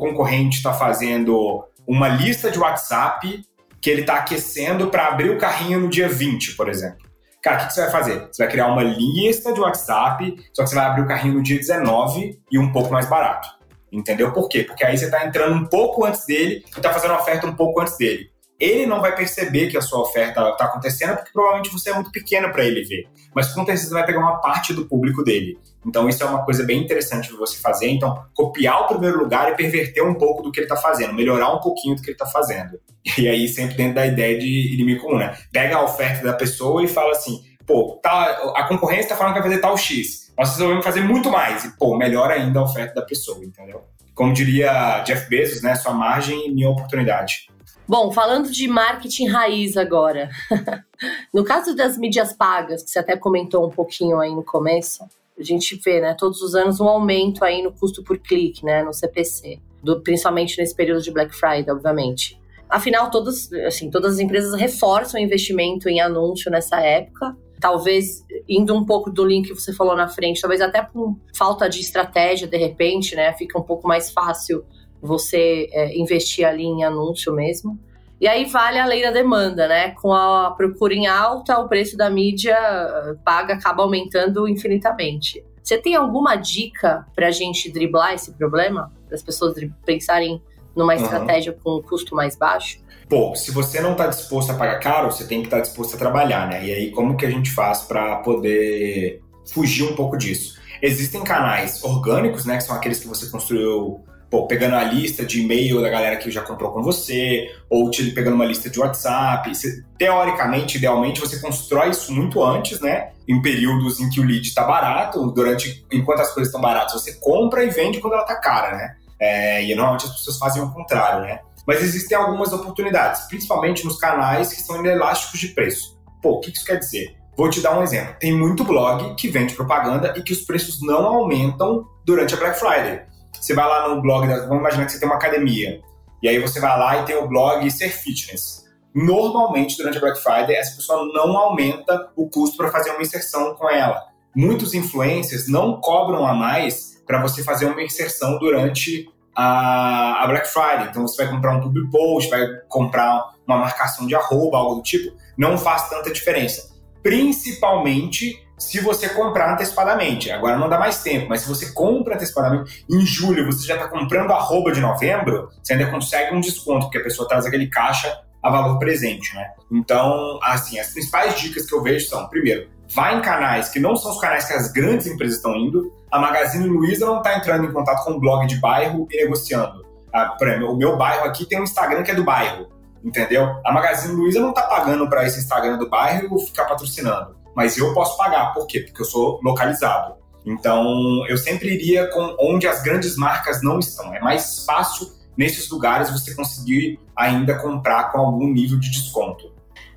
concorrente 0.00 0.56
está 0.56 0.72
fazendo 0.72 1.64
uma 1.86 2.08
lista 2.08 2.50
de 2.50 2.58
WhatsApp 2.58 3.44
que 3.80 3.88
ele 3.88 4.00
está 4.00 4.16
aquecendo 4.16 4.88
para 4.88 5.06
abrir 5.06 5.30
o 5.30 5.38
carrinho 5.38 5.80
no 5.80 5.88
dia 5.88 6.08
20, 6.08 6.56
por 6.56 6.68
exemplo. 6.68 7.07
Cara, 7.42 7.64
o 7.64 7.66
que, 7.66 7.74
você 7.74 7.82
vai 7.82 7.90
fazer? 7.90 8.28
Você 8.30 8.42
vai 8.42 8.50
criar 8.50 8.66
uma 8.66 8.82
lista 8.82 9.52
de 9.52 9.60
WhatsApp, 9.60 10.36
só 10.52 10.62
que 10.62 10.68
você 10.68 10.74
vai 10.74 10.86
abrir 10.86 11.02
o 11.02 11.06
carrinho 11.06 11.34
no 11.34 11.42
dia 11.42 11.56
19 11.56 12.40
e 12.50 12.58
um 12.58 12.72
pouco 12.72 12.92
mais 12.92 13.08
barato. 13.08 13.48
Entendeu 13.92 14.32
por 14.32 14.48
quê? 14.48 14.64
Porque 14.64 14.84
aí 14.84 14.98
você 14.98 15.06
está 15.06 15.24
entrando 15.24 15.54
um 15.54 15.64
pouco 15.64 16.04
antes 16.04 16.26
dele 16.26 16.64
e 16.66 16.76
está 16.76 16.92
fazendo 16.92 17.12
a 17.12 17.18
oferta 17.18 17.46
um 17.46 17.54
pouco 17.54 17.80
antes 17.80 17.96
dele 17.96 18.30
ele 18.58 18.86
não 18.86 19.00
vai 19.00 19.14
perceber 19.14 19.68
que 19.68 19.76
a 19.76 19.80
sua 19.80 20.00
oferta 20.00 20.50
está 20.50 20.64
acontecendo, 20.64 21.16
porque 21.16 21.30
provavelmente 21.32 21.72
você 21.72 21.90
é 21.90 21.94
muito 21.94 22.10
pequeno 22.10 22.50
para 22.50 22.64
ele 22.64 22.82
ver. 22.84 23.06
Mas 23.34 23.52
com 23.54 23.64
certeza 23.64 23.94
vai 23.94 24.04
pegar 24.04 24.18
uma 24.18 24.40
parte 24.40 24.72
do 24.72 24.86
público 24.86 25.22
dele. 25.22 25.58
Então 25.86 26.08
isso 26.08 26.22
é 26.24 26.26
uma 26.26 26.44
coisa 26.44 26.64
bem 26.64 26.82
interessante 26.82 27.28
de 27.28 27.36
você 27.36 27.58
fazer. 27.60 27.88
Então, 27.88 28.24
copiar 28.34 28.82
o 28.82 28.88
primeiro 28.88 29.18
lugar 29.18 29.52
e 29.52 29.56
perverter 29.56 30.02
um 30.02 30.14
pouco 30.14 30.42
do 30.42 30.50
que 30.50 30.58
ele 30.58 30.66
está 30.66 30.76
fazendo, 30.76 31.14
melhorar 31.14 31.54
um 31.54 31.60
pouquinho 31.60 31.94
do 31.94 32.02
que 32.02 32.08
ele 32.08 32.14
está 32.14 32.26
fazendo. 32.26 32.80
E 33.16 33.28
aí, 33.28 33.48
sempre 33.48 33.76
dentro 33.76 33.94
da 33.94 34.06
ideia 34.06 34.38
de 34.38 34.74
inimigo 34.74 35.02
comum, 35.02 35.18
né? 35.18 35.36
Pega 35.52 35.76
a 35.76 35.84
oferta 35.84 36.24
da 36.24 36.32
pessoa 36.32 36.82
e 36.82 36.88
fala 36.88 37.12
assim: 37.12 37.40
pô, 37.64 38.00
tá, 38.02 38.52
a 38.56 38.64
concorrência 38.64 39.04
está 39.04 39.16
falando 39.16 39.34
que 39.34 39.40
vai 39.40 39.50
fazer 39.50 39.60
tal 39.60 39.76
X. 39.76 40.32
Nós 40.36 40.50
resolvemos 40.50 40.84
fazer 40.84 41.00
muito 41.00 41.30
mais. 41.30 41.64
E, 41.64 41.76
pô, 41.78 41.96
melhor 41.96 42.30
ainda 42.30 42.58
a 42.58 42.64
oferta 42.64 42.94
da 42.94 43.02
pessoa, 43.02 43.44
entendeu? 43.44 43.82
Como 44.14 44.32
diria 44.32 45.00
Jeff 45.02 45.28
Bezos, 45.28 45.62
né? 45.62 45.76
Sua 45.76 45.92
margem 45.92 46.48
e 46.48 46.50
minha 46.50 46.68
oportunidade. 46.68 47.48
Bom, 47.88 48.12
falando 48.12 48.50
de 48.50 48.68
marketing 48.68 49.28
raiz 49.28 49.74
agora. 49.74 50.28
no 51.32 51.42
caso 51.42 51.74
das 51.74 51.96
mídias 51.96 52.34
pagas, 52.34 52.82
que 52.82 52.90
você 52.90 52.98
até 52.98 53.16
comentou 53.16 53.66
um 53.66 53.70
pouquinho 53.70 54.20
aí 54.20 54.30
no 54.30 54.44
começo, 54.44 55.02
a 55.38 55.42
gente 55.42 55.80
vê, 55.82 55.98
né, 55.98 56.14
todos 56.18 56.42
os 56.42 56.54
anos 56.54 56.80
um 56.80 56.86
aumento 56.86 57.42
aí 57.42 57.62
no 57.62 57.72
custo 57.72 58.04
por 58.04 58.18
clique, 58.18 58.62
né, 58.62 58.82
no 58.82 58.92
CPC, 58.92 59.58
do, 59.82 60.02
principalmente 60.02 60.58
nesse 60.58 60.74
período 60.74 61.00
de 61.00 61.10
Black 61.10 61.34
Friday, 61.34 61.70
obviamente. 61.70 62.38
Afinal, 62.68 63.10
todas, 63.10 63.50
assim, 63.66 63.90
todas 63.90 64.14
as 64.14 64.18
empresas 64.18 64.52
reforçam 64.52 65.18
o 65.18 65.24
investimento 65.24 65.88
em 65.88 65.98
anúncio 65.98 66.50
nessa 66.50 66.78
época. 66.82 67.34
Talvez 67.58 68.22
indo 68.46 68.74
um 68.74 68.84
pouco 68.84 69.10
do 69.10 69.24
link 69.24 69.48
que 69.48 69.54
você 69.54 69.72
falou 69.72 69.96
na 69.96 70.08
frente, 70.08 70.42
talvez 70.42 70.60
até 70.60 70.82
por 70.82 71.16
falta 71.34 71.66
de 71.70 71.80
estratégia, 71.80 72.46
de 72.46 72.58
repente, 72.58 73.16
né? 73.16 73.32
Fica 73.32 73.58
um 73.58 73.62
pouco 73.62 73.88
mais 73.88 74.10
fácil 74.10 74.62
você 75.00 75.68
é, 75.72 75.96
investir 75.96 76.46
ali 76.46 76.64
em 76.64 76.84
anúncio 76.84 77.32
mesmo. 77.32 77.78
E 78.20 78.26
aí 78.26 78.46
vale 78.46 78.78
a 78.78 78.84
lei 78.84 79.02
da 79.02 79.12
demanda, 79.12 79.68
né? 79.68 79.90
Com 79.90 80.12
a 80.12 80.50
procura 80.50 80.92
em 80.92 81.06
alta, 81.06 81.58
o 81.58 81.68
preço 81.68 81.96
da 81.96 82.10
mídia 82.10 82.56
eh, 82.56 83.14
paga 83.24 83.54
acaba 83.54 83.84
aumentando 83.84 84.48
infinitamente. 84.48 85.44
Você 85.62 85.78
tem 85.78 85.94
alguma 85.94 86.34
dica 86.34 87.06
para 87.14 87.28
a 87.28 87.30
gente 87.30 87.70
driblar 87.70 88.14
esse 88.14 88.32
problema? 88.32 88.92
Para 89.06 89.14
as 89.14 89.22
pessoas 89.22 89.54
pensarem 89.86 90.42
numa 90.74 90.94
uhum. 90.94 91.02
estratégia 91.02 91.52
com 91.52 91.76
um 91.76 91.82
custo 91.82 92.16
mais 92.16 92.34
baixo? 92.36 92.80
Pô, 93.08 93.34
se 93.36 93.52
você 93.52 93.80
não 93.80 93.92
está 93.92 94.08
disposto 94.08 94.50
a 94.50 94.54
pagar 94.54 94.80
caro, 94.80 95.12
você 95.12 95.24
tem 95.24 95.40
que 95.40 95.46
estar 95.46 95.58
tá 95.58 95.62
disposto 95.62 95.94
a 95.94 95.98
trabalhar, 95.98 96.48
né? 96.48 96.64
E 96.64 96.72
aí, 96.72 96.90
como 96.90 97.16
que 97.16 97.24
a 97.24 97.30
gente 97.30 97.52
faz 97.52 97.82
para 97.82 98.16
poder 98.16 99.22
fugir 99.46 99.84
um 99.84 99.94
pouco 99.94 100.16
disso? 100.16 100.58
Existem 100.82 101.22
canais 101.22 101.84
orgânicos, 101.84 102.44
né? 102.44 102.56
Que 102.56 102.64
são 102.64 102.74
aqueles 102.74 102.98
que 102.98 103.06
você 103.06 103.30
construiu 103.30 104.04
pô, 104.30 104.46
pegando 104.46 104.76
a 104.76 104.84
lista 104.84 105.24
de 105.24 105.40
e-mail 105.40 105.80
da 105.80 105.88
galera 105.88 106.16
que 106.16 106.30
já 106.30 106.42
comprou 106.42 106.72
com 106.72 106.82
você, 106.82 107.50
ou 107.68 107.90
te 107.90 108.10
pegando 108.10 108.34
uma 108.34 108.44
lista 108.44 108.68
de 108.68 108.78
WhatsApp. 108.78 109.54
Você, 109.54 109.82
teoricamente, 109.98 110.76
idealmente, 110.76 111.20
você 111.20 111.40
constrói 111.40 111.90
isso 111.90 112.12
muito 112.12 112.42
antes, 112.42 112.80
né? 112.80 113.10
Em 113.26 113.40
períodos 113.40 114.00
em 114.00 114.10
que 114.10 114.20
o 114.20 114.24
lead 114.24 114.46
está 114.46 114.64
barato, 114.64 115.30
durante 115.30 115.86
enquanto 115.90 116.20
as 116.20 116.32
coisas 116.32 116.48
estão 116.48 116.60
baratas, 116.60 116.92
você 116.94 117.14
compra 117.14 117.64
e 117.64 117.70
vende 117.70 118.00
quando 118.00 118.14
ela 118.14 118.22
está 118.22 118.36
cara, 118.36 118.76
né? 118.76 118.96
É, 119.20 119.64
e 119.64 119.74
normalmente 119.74 120.06
as 120.06 120.16
pessoas 120.16 120.38
fazem 120.38 120.62
o 120.62 120.70
contrário, 120.70 121.22
né? 121.22 121.40
Mas 121.66 121.82
existem 121.82 122.16
algumas 122.16 122.52
oportunidades, 122.52 123.22
principalmente 123.28 123.84
nos 123.84 123.98
canais 123.98 124.52
que 124.52 124.62
são 124.62 124.78
inelásticos 124.80 125.38
de 125.38 125.48
preço. 125.48 125.98
Pô, 126.22 126.32
o 126.32 126.40
que 126.40 126.50
isso 126.50 126.64
quer 126.64 126.78
dizer? 126.78 127.14
Vou 127.36 127.48
te 127.50 127.60
dar 127.60 127.78
um 127.78 127.82
exemplo. 127.82 128.16
Tem 128.18 128.32
muito 128.32 128.64
blog 128.64 129.14
que 129.14 129.28
vende 129.28 129.54
propaganda 129.54 130.14
e 130.16 130.22
que 130.22 130.32
os 130.32 130.40
preços 130.40 130.82
não 130.82 131.06
aumentam 131.06 131.86
durante 132.04 132.34
a 132.34 132.36
Black 132.36 132.58
Friday. 132.58 133.02
Você 133.40 133.54
vai 133.54 133.66
lá 133.66 133.88
no 133.88 134.00
blog, 134.02 134.26
vamos 134.26 134.58
imaginar 134.58 134.86
que 134.86 134.92
você 134.92 135.00
tem 135.00 135.08
uma 135.08 135.16
academia, 135.16 135.80
e 136.22 136.28
aí 136.28 136.38
você 136.38 136.60
vai 136.60 136.78
lá 136.78 136.98
e 136.98 137.04
tem 137.04 137.16
o 137.16 137.28
blog 137.28 137.70
Ser 137.70 137.90
Fitness. 137.90 138.66
Normalmente, 138.94 139.76
durante 139.76 139.98
a 139.98 140.00
Black 140.00 140.20
Friday, 140.20 140.56
essa 140.56 140.74
pessoa 140.74 141.04
não 141.12 141.36
aumenta 141.36 142.10
o 142.16 142.28
custo 142.28 142.56
para 142.56 142.70
fazer 142.70 142.90
uma 142.90 143.02
inserção 143.02 143.54
com 143.54 143.70
ela. 143.70 144.02
Muitos 144.34 144.74
influencers 144.74 145.48
não 145.48 145.80
cobram 145.80 146.26
a 146.26 146.34
mais 146.34 147.00
para 147.06 147.22
você 147.22 147.44
fazer 147.44 147.66
uma 147.66 147.82
inserção 147.82 148.38
durante 148.38 149.08
a, 149.34 150.26
Black 150.26 150.48
Friday. 150.48 150.88
Então, 150.90 151.06
você 151.06 151.22
vai 151.22 151.32
comprar 151.32 151.56
um 151.56 151.60
public 151.60 151.90
post, 151.90 152.28
vai 152.28 152.46
comprar 152.68 153.34
uma 153.46 153.58
marcação 153.58 154.06
de 154.06 154.14
arroba, 154.14 154.58
algo 154.58 154.76
do 154.76 154.82
tipo, 154.82 155.16
não 155.36 155.56
faz 155.56 155.88
tanta 155.88 156.10
diferença. 156.12 156.74
Principalmente 157.02 158.44
se 158.58 158.80
você 158.80 159.08
comprar 159.08 159.54
antecipadamente. 159.54 160.30
Agora 160.30 160.58
não 160.58 160.68
dá 160.68 160.78
mais 160.78 161.02
tempo, 161.02 161.26
mas 161.28 161.42
se 161.42 161.48
você 161.48 161.72
compra 161.72 162.16
antecipadamente, 162.16 162.84
em 162.90 163.06
julho 163.06 163.46
você 163.46 163.66
já 163.66 163.74
está 163.74 163.88
comprando 163.88 164.32
arroba 164.32 164.72
de 164.72 164.80
novembro, 164.80 165.48
você 165.62 165.74
ainda 165.74 165.90
consegue 165.90 166.34
um 166.34 166.40
desconto, 166.40 166.86
porque 166.86 166.98
a 166.98 167.02
pessoa 167.02 167.28
traz 167.28 167.46
aquele 167.46 167.68
caixa 167.68 168.20
a 168.42 168.50
valor 168.50 168.78
presente, 168.78 169.34
né? 169.34 169.48
Então, 169.70 170.38
assim, 170.42 170.78
as 170.78 170.88
principais 170.88 171.38
dicas 171.38 171.66
que 171.66 171.74
eu 171.74 171.82
vejo 171.82 172.08
são, 172.08 172.28
primeiro, 172.28 172.68
vá 172.88 173.12
em 173.12 173.20
canais 173.20 173.68
que 173.68 173.80
não 173.80 173.96
são 173.96 174.12
os 174.12 174.20
canais 174.20 174.44
que 174.46 174.52
as 174.52 174.72
grandes 174.72 175.06
empresas 175.06 175.36
estão 175.36 175.54
indo. 175.56 175.92
A 176.10 176.18
Magazine 176.18 176.66
Luiza 176.66 177.04
não 177.04 177.18
está 177.18 177.36
entrando 177.36 177.64
em 177.64 177.72
contato 177.72 178.04
com 178.04 178.12
o 178.12 178.20
blog 178.20 178.46
de 178.46 178.56
bairro 178.56 179.06
e 179.10 179.16
negociando. 179.16 179.86
Ah, 180.12 180.36
exemplo, 180.40 180.72
o 180.72 180.76
meu 180.76 180.96
bairro 180.96 181.24
aqui 181.26 181.44
tem 181.44 181.60
um 181.60 181.64
Instagram 181.64 182.02
que 182.02 182.10
é 182.10 182.14
do 182.14 182.24
bairro, 182.24 182.68
entendeu? 183.04 183.60
A 183.64 183.72
Magazine 183.72 184.14
Luiza 184.14 184.40
não 184.40 184.50
está 184.50 184.62
pagando 184.62 185.08
para 185.08 185.26
esse 185.26 185.38
Instagram 185.38 185.76
do 185.76 185.88
bairro 185.88 186.38
ficar 186.38 186.64
patrocinando 186.64 187.37
mas 187.58 187.76
eu 187.76 187.92
posso 187.92 188.16
pagar. 188.16 188.54
Por 188.54 188.68
quê? 188.68 188.78
Porque 188.78 189.02
eu 189.02 189.04
sou 189.04 189.40
localizado. 189.42 190.14
Então, 190.46 191.26
eu 191.26 191.36
sempre 191.36 191.74
iria 191.74 192.06
com 192.06 192.36
onde 192.38 192.68
as 192.68 192.84
grandes 192.84 193.16
marcas 193.16 193.60
não 193.64 193.80
estão. 193.80 194.14
É 194.14 194.20
mais 194.20 194.64
fácil 194.64 195.10
nesses 195.36 195.68
lugares 195.68 196.08
você 196.08 196.36
conseguir 196.36 197.00
ainda 197.16 197.58
comprar 197.58 198.12
com 198.12 198.18
algum 198.18 198.46
nível 198.52 198.78
de 198.78 198.88
desconto. 198.88 199.52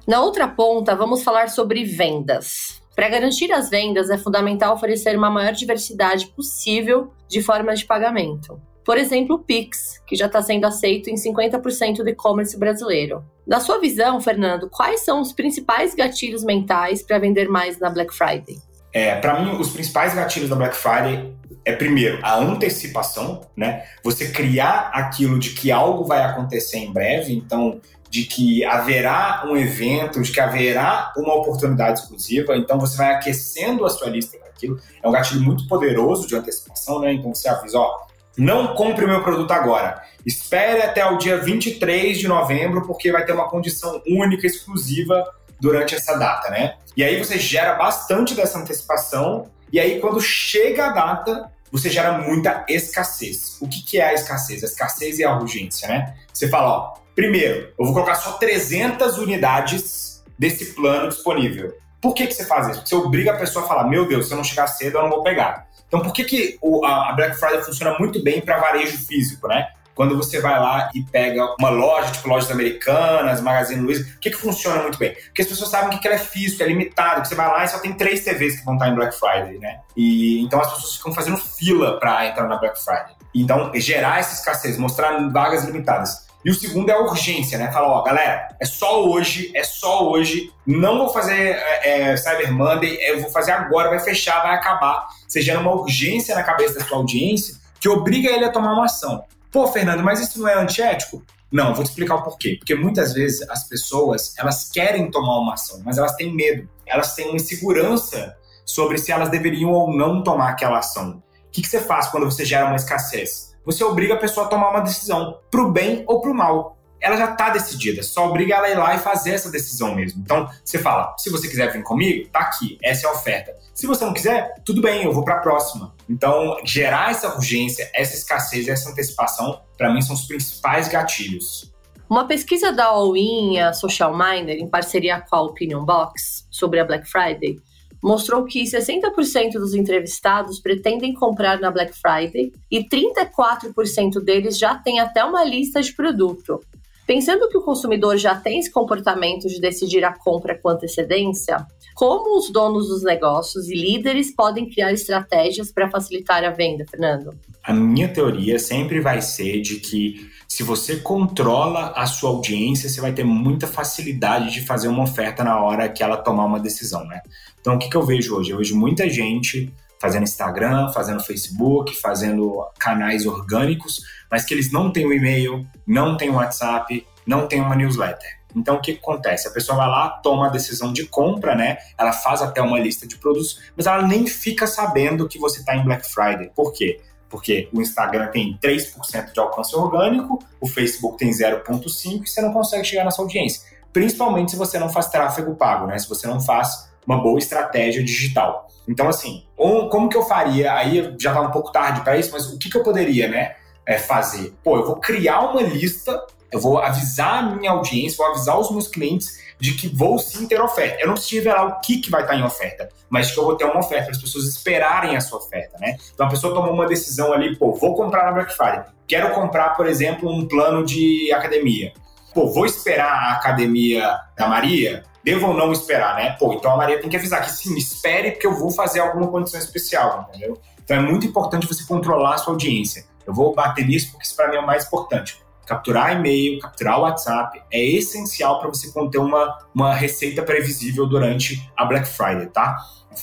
Na 0.07 0.21
outra 0.21 0.47
ponta, 0.47 0.95
vamos 0.95 1.21
falar 1.21 1.51
sobre 1.51 1.85
vendas. 1.85 2.81
Para 2.95 3.07
garantir 3.09 3.51
as 3.51 3.69
vendas, 3.69 4.09
é 4.09 4.17
fundamental 4.17 4.73
oferecer 4.73 5.15
uma 5.15 5.29
maior 5.29 5.53
diversidade 5.53 6.29
possível 6.29 7.13
de 7.27 7.43
formas 7.43 7.81
de 7.81 7.85
pagamento. 7.85 8.59
Por 8.83 8.97
exemplo, 8.97 9.35
o 9.35 9.39
Pix, 9.39 10.01
que 10.05 10.15
já 10.15 10.25
está 10.25 10.41
sendo 10.41 10.65
aceito 10.65 11.09
em 11.09 11.15
50% 11.15 11.97
do 11.97 12.09
e-commerce 12.09 12.57
brasileiro. 12.57 13.23
Da 13.45 13.59
sua 13.59 13.79
visão, 13.79 14.19
Fernando, 14.19 14.69
quais 14.69 15.01
são 15.01 15.21
os 15.21 15.33
principais 15.33 15.93
gatilhos 15.93 16.43
mentais 16.43 17.03
para 17.03 17.19
vender 17.19 17.47
mais 17.47 17.79
na 17.79 17.89
Black 17.89 18.13
Friday? 18.13 18.57
É, 18.93 19.15
para 19.15 19.39
mim, 19.39 19.57
os 19.59 19.69
principais 19.69 20.13
gatilhos 20.13 20.49
da 20.49 20.55
Black 20.55 20.75
Friday 20.75 21.33
é 21.63 21.73
primeiro 21.73 22.19
a 22.23 22.37
antecipação, 22.37 23.41
né? 23.55 23.85
Você 24.03 24.31
criar 24.31 24.91
aquilo 24.93 25.37
de 25.39 25.51
que 25.51 25.71
algo 25.71 26.03
vai 26.03 26.23
acontecer 26.23 26.77
em 26.77 26.91
breve, 26.91 27.33
então 27.33 27.79
de 28.09 28.25
que 28.25 28.65
haverá 28.65 29.45
um 29.47 29.55
evento, 29.55 30.21
de 30.21 30.31
que 30.31 30.39
haverá 30.39 31.13
uma 31.15 31.33
oportunidade 31.35 32.01
exclusiva, 32.01 32.57
então 32.57 32.77
você 32.77 32.97
vai 32.97 33.13
aquecendo 33.13 33.85
a 33.85 33.89
sua 33.89 34.09
lista 34.09 34.37
para 34.37 34.49
aquilo. 34.49 34.77
É 35.01 35.07
um 35.07 35.11
gatilho 35.11 35.41
muito 35.41 35.65
poderoso 35.65 36.27
de 36.27 36.35
antecipação, 36.35 36.99
né? 36.99 37.13
Então 37.13 37.33
você 37.33 37.47
avisa, 37.47 37.79
ó, 37.79 38.01
não 38.37 38.75
compre 38.75 39.05
o 39.05 39.07
meu 39.07 39.23
produto 39.23 39.51
agora. 39.51 40.01
Espere 40.25 40.81
até 40.81 41.05
o 41.05 41.17
dia 41.17 41.37
23 41.37 42.17
de 42.19 42.27
novembro, 42.27 42.85
porque 42.85 43.11
vai 43.11 43.25
ter 43.25 43.33
uma 43.33 43.49
condição 43.49 44.01
única, 44.07 44.47
exclusiva 44.47 45.23
durante 45.59 45.95
essa 45.95 46.15
data, 46.17 46.49
né? 46.49 46.75
E 46.95 47.03
aí 47.03 47.17
você 47.17 47.37
gera 47.37 47.75
bastante 47.75 48.33
dessa 48.33 48.59
antecipação, 48.59 49.49
e 49.71 49.79
aí 49.79 49.99
quando 49.99 50.19
chega 50.19 50.87
a 50.87 50.91
data, 50.91 51.51
você 51.71 51.89
gera 51.89 52.17
muita 52.17 52.65
escassez. 52.67 53.57
O 53.61 53.67
que, 53.67 53.83
que 53.83 53.99
é 53.99 54.09
a 54.09 54.13
escassez? 54.13 54.63
A 54.63 54.65
escassez 54.65 55.19
e 55.19 55.23
a 55.23 55.37
urgência, 55.37 55.87
né? 55.87 56.15
Você 56.33 56.49
fala, 56.49 56.69
ó, 56.69 56.93
primeiro, 57.15 57.73
eu 57.79 57.85
vou 57.85 57.93
colocar 57.93 58.15
só 58.15 58.33
300 58.33 59.17
unidades 59.17 60.23
desse 60.37 60.73
plano 60.73 61.09
disponível. 61.09 61.73
Por 62.01 62.13
que, 62.13 62.27
que 62.27 62.33
você 62.33 62.45
faz 62.45 62.69
isso? 62.69 62.85
Você 62.85 62.95
obriga 62.95 63.31
a 63.31 63.37
pessoa 63.37 63.63
a 63.63 63.67
falar, 63.67 63.87
meu 63.87 64.07
Deus, 64.07 64.27
se 64.27 64.33
eu 64.33 64.37
não 64.37 64.43
chegar 64.43 64.67
cedo, 64.67 64.97
eu 64.97 65.03
não 65.03 65.09
vou 65.09 65.23
pegar. 65.23 65.67
Então, 65.91 65.99
por 65.99 66.13
que, 66.13 66.23
que 66.23 66.57
a 66.85 67.11
Black 67.11 67.37
Friday 67.37 67.61
funciona 67.61 67.99
muito 67.99 68.23
bem 68.23 68.39
para 68.39 68.57
varejo 68.57 68.97
físico, 68.97 69.45
né? 69.45 69.67
Quando 69.93 70.15
você 70.15 70.39
vai 70.39 70.57
lá 70.57 70.89
e 70.95 71.03
pega 71.03 71.53
uma 71.59 71.69
loja, 71.69 72.13
tipo 72.13 72.29
lojas 72.29 72.49
americanas, 72.49 73.41
Magazine 73.41 73.81
Luiza, 73.81 74.09
o 74.15 74.19
que, 74.21 74.29
que 74.29 74.37
funciona 74.37 74.81
muito 74.83 74.97
bem? 74.97 75.13
Porque 75.13 75.41
as 75.41 75.49
pessoas 75.49 75.69
sabem 75.69 75.97
que 75.97 76.07
ela 76.07 76.15
é 76.15 76.17
físico, 76.19 76.63
é 76.63 76.65
limitado, 76.65 77.21
que 77.21 77.27
você 77.27 77.35
vai 77.35 77.47
lá 77.47 77.65
e 77.65 77.67
só 77.67 77.77
tem 77.77 77.91
três 77.91 78.23
TVs 78.23 78.59
que 78.59 78.65
vão 78.65 78.75
estar 78.75 78.87
em 78.87 78.95
Black 78.95 79.13
Friday, 79.19 79.59
né? 79.59 79.81
E 79.97 80.41
então 80.41 80.61
as 80.61 80.73
pessoas 80.73 80.95
ficam 80.95 81.13
fazendo 81.13 81.35
fila 81.35 81.99
para 81.99 82.25
entrar 82.25 82.47
na 82.47 82.55
Black 82.55 82.81
Friday. 82.81 83.13
Então, 83.35 83.69
gerar 83.75 84.19
essa 84.19 84.33
escassez, 84.33 84.77
mostrar 84.77 85.29
vagas 85.29 85.65
limitadas. 85.65 86.25
E 86.43 86.49
o 86.49 86.55
segundo 86.55 86.89
é 86.89 86.93
a 86.93 86.99
urgência, 87.01 87.57
né? 87.57 87.71
Fala, 87.71 87.87
ó, 87.87 88.01
galera, 88.01 88.47
é 88.59 88.65
só 88.65 89.05
hoje, 89.05 89.51
é 89.55 89.63
só 89.63 90.09
hoje, 90.09 90.51
não 90.65 90.97
vou 90.97 91.09
fazer 91.09 91.37
é, 91.39 92.11
é, 92.11 92.17
Cyber 92.17 92.51
Monday, 92.51 92.97
eu 93.01 93.21
vou 93.21 93.29
fazer 93.31 93.51
agora, 93.51 93.89
vai 93.89 93.99
fechar, 93.99 94.41
vai 94.41 94.55
acabar. 94.55 95.07
Você 95.27 95.41
gera 95.41 95.59
uma 95.59 95.71
urgência 95.71 96.33
na 96.33 96.43
cabeça 96.43 96.79
da 96.79 96.85
sua 96.85 96.97
audiência 96.97 97.55
que 97.79 97.87
obriga 97.87 98.29
ele 98.29 98.45
a 98.45 98.51
tomar 98.51 98.73
uma 98.73 98.85
ação. 98.85 99.23
Pô, 99.51 99.67
Fernando, 99.67 100.03
mas 100.03 100.19
isso 100.19 100.39
não 100.39 100.47
é 100.47 100.55
antiético? 100.55 101.23
Não, 101.51 101.75
vou 101.75 101.83
te 101.83 101.89
explicar 101.89 102.15
o 102.15 102.23
porquê. 102.23 102.55
Porque 102.57 102.73
muitas 102.73 103.13
vezes 103.13 103.47
as 103.49 103.67
pessoas, 103.67 104.33
elas 104.37 104.69
querem 104.69 105.11
tomar 105.11 105.39
uma 105.39 105.53
ação, 105.53 105.81
mas 105.83 105.97
elas 105.97 106.15
têm 106.15 106.33
medo. 106.33 106.69
Elas 106.85 107.13
têm 107.13 107.27
uma 107.27 107.35
insegurança 107.35 108.35
sobre 108.65 108.97
se 108.97 109.11
elas 109.11 109.29
deveriam 109.29 109.71
ou 109.71 109.93
não 109.93 110.23
tomar 110.23 110.49
aquela 110.49 110.79
ação. 110.79 111.21
O 111.47 111.51
que, 111.51 111.61
que 111.61 111.67
você 111.67 111.81
faz 111.81 112.07
quando 112.07 112.25
você 112.25 112.45
gera 112.45 112.67
uma 112.67 112.77
escassez? 112.77 113.50
Você 113.65 113.83
obriga 113.83 114.15
a 114.15 114.17
pessoa 114.17 114.45
a 114.45 114.49
tomar 114.49 114.69
uma 114.69 114.81
decisão, 114.81 115.39
pro 115.49 115.71
bem 115.71 116.03
ou 116.07 116.21
pro 116.21 116.33
mal. 116.33 116.77
Ela 116.99 117.17
já 117.17 117.31
está 117.31 117.49
decidida, 117.49 118.03
só 118.03 118.27
obriga 118.29 118.55
ela 118.55 118.67
a 118.67 118.69
ir 118.69 118.77
lá 118.77 118.95
e 118.95 118.99
fazer 118.99 119.31
essa 119.31 119.49
decisão 119.49 119.95
mesmo. 119.95 120.21
Então, 120.21 120.47
você 120.63 120.77
fala: 120.77 121.15
se 121.17 121.31
você 121.31 121.47
quiser 121.47 121.71
vir 121.71 121.81
comigo, 121.81 122.29
tá 122.29 122.39
aqui, 122.39 122.77
essa 122.83 123.07
é 123.07 123.09
a 123.09 123.13
oferta. 123.13 123.55
Se 123.73 123.87
você 123.87 124.05
não 124.05 124.13
quiser, 124.13 124.53
tudo 124.63 124.81
bem, 124.81 125.03
eu 125.03 125.11
vou 125.11 125.23
para 125.23 125.35
a 125.35 125.39
próxima. 125.39 125.95
Então, 126.07 126.57
gerar 126.63 127.09
essa 127.09 127.35
urgência, 127.35 127.89
essa 127.95 128.15
escassez, 128.15 128.67
essa 128.67 128.91
antecipação, 128.91 129.61
para 129.75 129.91
mim 129.91 130.01
são 130.01 130.15
os 130.15 130.25
principais 130.27 130.87
gatilhos. 130.87 131.71
Uma 132.07 132.27
pesquisa 132.27 132.71
da 132.71 132.85
All-in, 132.85 133.57
a 133.57 133.73
Social 133.73 134.15
Miner, 134.15 134.57
em 134.57 134.67
parceria 134.67 135.21
com 135.21 135.35
a 135.35 135.41
Opinion 135.41 135.85
Box, 135.85 136.45
sobre 136.51 136.79
a 136.79 136.85
Black 136.85 137.09
Friday, 137.09 137.57
mostrou 138.01 138.43
que 138.45 138.63
60% 138.63 139.53
dos 139.53 139.75
entrevistados 139.75 140.59
pretendem 140.59 141.13
comprar 141.13 141.59
na 141.59 141.69
Black 141.69 141.93
Friday 141.93 142.51
e 142.69 142.83
34% 142.83 144.19
deles 144.23 144.57
já 144.57 144.75
têm 144.75 144.99
até 144.99 145.23
uma 145.23 145.43
lista 145.43 145.81
de 145.81 145.93
produto. 145.93 146.59
Pensando 147.05 147.49
que 147.49 147.57
o 147.57 147.61
consumidor 147.61 148.17
já 148.17 148.35
tem 148.35 148.59
esse 148.59 148.71
comportamento 148.71 149.47
de 149.47 149.59
decidir 149.59 150.03
a 150.03 150.13
compra 150.13 150.57
com 150.57 150.69
antecedência, 150.69 151.65
como 151.93 152.37
os 152.37 152.49
donos 152.49 152.87
dos 152.87 153.03
negócios 153.03 153.67
e 153.67 153.75
líderes 153.75 154.33
podem 154.33 154.69
criar 154.69 154.93
estratégias 154.93 155.71
para 155.71 155.89
facilitar 155.89 156.43
a 156.43 156.49
venda, 156.49 156.85
Fernando? 156.89 157.33
A 157.63 157.73
minha 157.73 158.07
teoria 158.07 158.57
sempre 158.57 158.99
vai 158.99 159.21
ser 159.21 159.61
de 159.61 159.75
que 159.75 160.31
se 160.51 160.63
você 160.63 160.97
controla 160.97 161.93
a 161.95 162.05
sua 162.05 162.29
audiência, 162.29 162.89
você 162.89 162.99
vai 162.99 163.13
ter 163.13 163.23
muita 163.23 163.65
facilidade 163.65 164.51
de 164.51 164.59
fazer 164.65 164.89
uma 164.89 165.03
oferta 165.03 165.45
na 165.45 165.57
hora 165.63 165.87
que 165.87 166.03
ela 166.03 166.17
tomar 166.17 166.43
uma 166.43 166.59
decisão, 166.59 167.05
né? 167.05 167.21
Então, 167.61 167.75
o 167.75 167.79
que, 167.79 167.89
que 167.89 167.95
eu 167.95 168.05
vejo 168.05 168.35
hoje? 168.35 168.51
Eu 168.51 168.57
vejo 168.57 168.77
muita 168.77 169.09
gente 169.09 169.73
fazendo 169.97 170.23
Instagram, 170.23 170.91
fazendo 170.91 171.23
Facebook, 171.23 171.95
fazendo 172.01 172.67
canais 172.77 173.25
orgânicos, 173.25 174.01
mas 174.29 174.43
que 174.43 174.53
eles 174.53 174.73
não 174.73 174.91
têm 174.91 175.05
o 175.05 175.13
e-mail, 175.13 175.65
não 175.87 176.17
têm 176.17 176.29
o 176.29 176.33
WhatsApp, 176.33 177.07
não 177.25 177.47
têm 177.47 177.61
uma 177.61 177.73
newsletter. 177.73 178.41
Então, 178.53 178.75
o 178.75 178.81
que, 178.81 178.91
que 178.91 178.99
acontece? 178.99 179.47
A 179.47 179.51
pessoa 179.51 179.77
vai 179.77 179.87
lá, 179.87 180.09
toma 180.21 180.47
a 180.47 180.49
decisão 180.49 180.91
de 180.91 181.05
compra, 181.05 181.55
né? 181.55 181.77
Ela 181.97 182.11
faz 182.11 182.41
até 182.41 182.61
uma 182.61 182.77
lista 182.77 183.07
de 183.07 183.15
produtos, 183.15 183.61
mas 183.77 183.85
ela 183.85 184.05
nem 184.05 184.27
fica 184.27 184.67
sabendo 184.67 185.29
que 185.29 185.39
você 185.39 185.61
está 185.61 185.77
em 185.77 185.83
Black 185.85 186.05
Friday. 186.11 186.51
Por 186.53 186.73
quê? 186.73 186.99
Porque 187.31 187.69
o 187.73 187.81
Instagram 187.81 188.27
tem 188.27 188.59
3% 188.61 189.31
de 189.33 189.39
alcance 189.39 189.75
orgânico, 189.75 190.37
o 190.59 190.67
Facebook 190.67 191.17
tem 191.17 191.31
0,5% 191.31 192.21
e 192.23 192.29
você 192.29 192.41
não 192.41 192.51
consegue 192.51 192.83
chegar 192.83 193.05
na 193.05 193.11
sua 193.11 193.25
audiência. 193.25 193.61
Principalmente 193.93 194.51
se 194.51 194.57
você 194.57 194.77
não 194.77 194.89
faz 194.89 195.07
tráfego 195.07 195.55
pago, 195.55 195.87
né? 195.87 195.97
Se 195.97 196.07
você 196.07 196.27
não 196.27 196.39
faz 196.39 196.91
uma 197.07 197.21
boa 197.21 197.39
estratégia 197.39 198.03
digital. 198.03 198.67
Então, 198.87 199.07
assim, 199.07 199.45
como 199.55 200.09
que 200.09 200.17
eu 200.17 200.23
faria? 200.23 200.73
Aí 200.73 201.15
já 201.19 201.33
tá 201.33 201.41
um 201.41 201.51
pouco 201.51 201.71
tarde 201.71 202.01
para 202.01 202.17
isso, 202.17 202.31
mas 202.31 202.51
o 202.51 202.59
que, 202.59 202.69
que 202.69 202.77
eu 202.77 202.83
poderia, 202.83 203.27
né? 203.27 203.55
É 203.85 203.97
fazer? 203.97 204.53
Pô, 204.63 204.77
eu 204.77 204.85
vou 204.85 204.97
criar 204.97 205.39
uma 205.41 205.61
lista 205.61 206.21
eu 206.51 206.59
vou 206.59 206.79
avisar 206.79 207.43
a 207.43 207.55
minha 207.55 207.71
audiência, 207.71 208.17
vou 208.17 208.27
avisar 208.27 208.59
os 208.59 208.69
meus 208.71 208.87
clientes 208.87 209.39
de 209.61 209.75
que 209.75 209.87
vou 209.87 210.17
sim 210.17 210.47
ter 210.47 210.59
oferta. 210.59 210.99
Eu 210.99 211.07
não 211.07 211.13
preciso 211.13 211.35
revelar 211.35 211.67
o 211.67 211.79
que, 211.81 212.01
que 212.01 212.09
vai 212.09 212.23
estar 212.23 212.35
em 212.35 212.43
oferta, 212.43 212.89
mas 213.07 213.29
que 213.29 213.39
eu 213.39 213.45
vou 213.45 213.55
ter 213.55 213.65
uma 213.65 213.77
oferta 213.77 214.05
para 214.05 214.13
as 214.13 214.17
pessoas 214.17 214.45
esperarem 214.45 215.15
a 215.15 215.21
sua 215.21 215.37
oferta, 215.37 215.77
né? 215.77 215.97
Então 216.11 216.25
a 216.25 216.29
pessoa 216.29 216.51
tomou 216.51 216.73
uma 216.73 216.87
decisão 216.87 217.31
ali, 217.31 217.55
pô, 217.55 217.71
vou 217.75 217.95
comprar 217.95 218.25
na 218.25 218.31
Black 218.31 218.57
Friday. 218.57 218.85
Quero 219.07 219.29
comprar, 219.35 219.75
por 219.75 219.85
exemplo, 219.85 220.27
um 220.31 220.47
plano 220.47 220.83
de 220.83 221.31
academia. 221.31 221.93
Pô, 222.33 222.47
vou 222.47 222.65
esperar 222.65 223.11
a 223.11 223.33
academia 223.33 224.17
da 224.35 224.47
Maria? 224.47 225.03
Devo 225.23 225.49
ou 225.49 225.53
não 225.53 225.71
esperar, 225.71 226.15
né? 226.15 226.35
Pô, 226.39 226.53
então 226.53 226.71
a 226.71 226.77
Maria 226.77 226.99
tem 226.99 227.09
que 227.09 227.15
avisar 227.15 227.43
que 227.43 227.51
sim, 227.51 227.77
espere 227.77 228.31
porque 228.31 228.47
eu 228.47 228.57
vou 228.57 228.71
fazer 228.71 228.99
alguma 228.99 229.27
condição 229.27 229.59
especial, 229.59 230.27
entendeu? 230.29 230.59
Então 230.83 230.97
é 230.97 230.99
muito 230.99 231.27
importante 231.27 231.67
você 231.67 231.83
controlar 231.83 232.33
a 232.33 232.37
sua 232.39 232.53
audiência. 232.53 233.05
Eu 233.27 233.33
vou 233.33 233.53
bater 233.53 233.85
nisso 233.85 234.09
porque 234.09 234.25
isso 234.25 234.35
para 234.35 234.49
mim 234.49 234.55
é 234.55 234.59
o 234.59 234.65
mais 234.65 234.87
importante 234.87 235.39
capturar 235.71 236.17
e-mail, 236.17 236.59
capturar 236.59 236.99
WhatsApp 236.99 237.61
é 237.71 237.81
essencial 237.81 238.59
para 238.59 238.67
você 238.67 238.91
conter 238.91 239.19
uma, 239.19 239.57
uma 239.73 239.93
receita 239.93 240.43
previsível 240.43 241.07
durante 241.07 241.65
a 241.77 241.85
Black 241.85 242.07
Friday, 242.07 242.47
tá? 242.47 242.77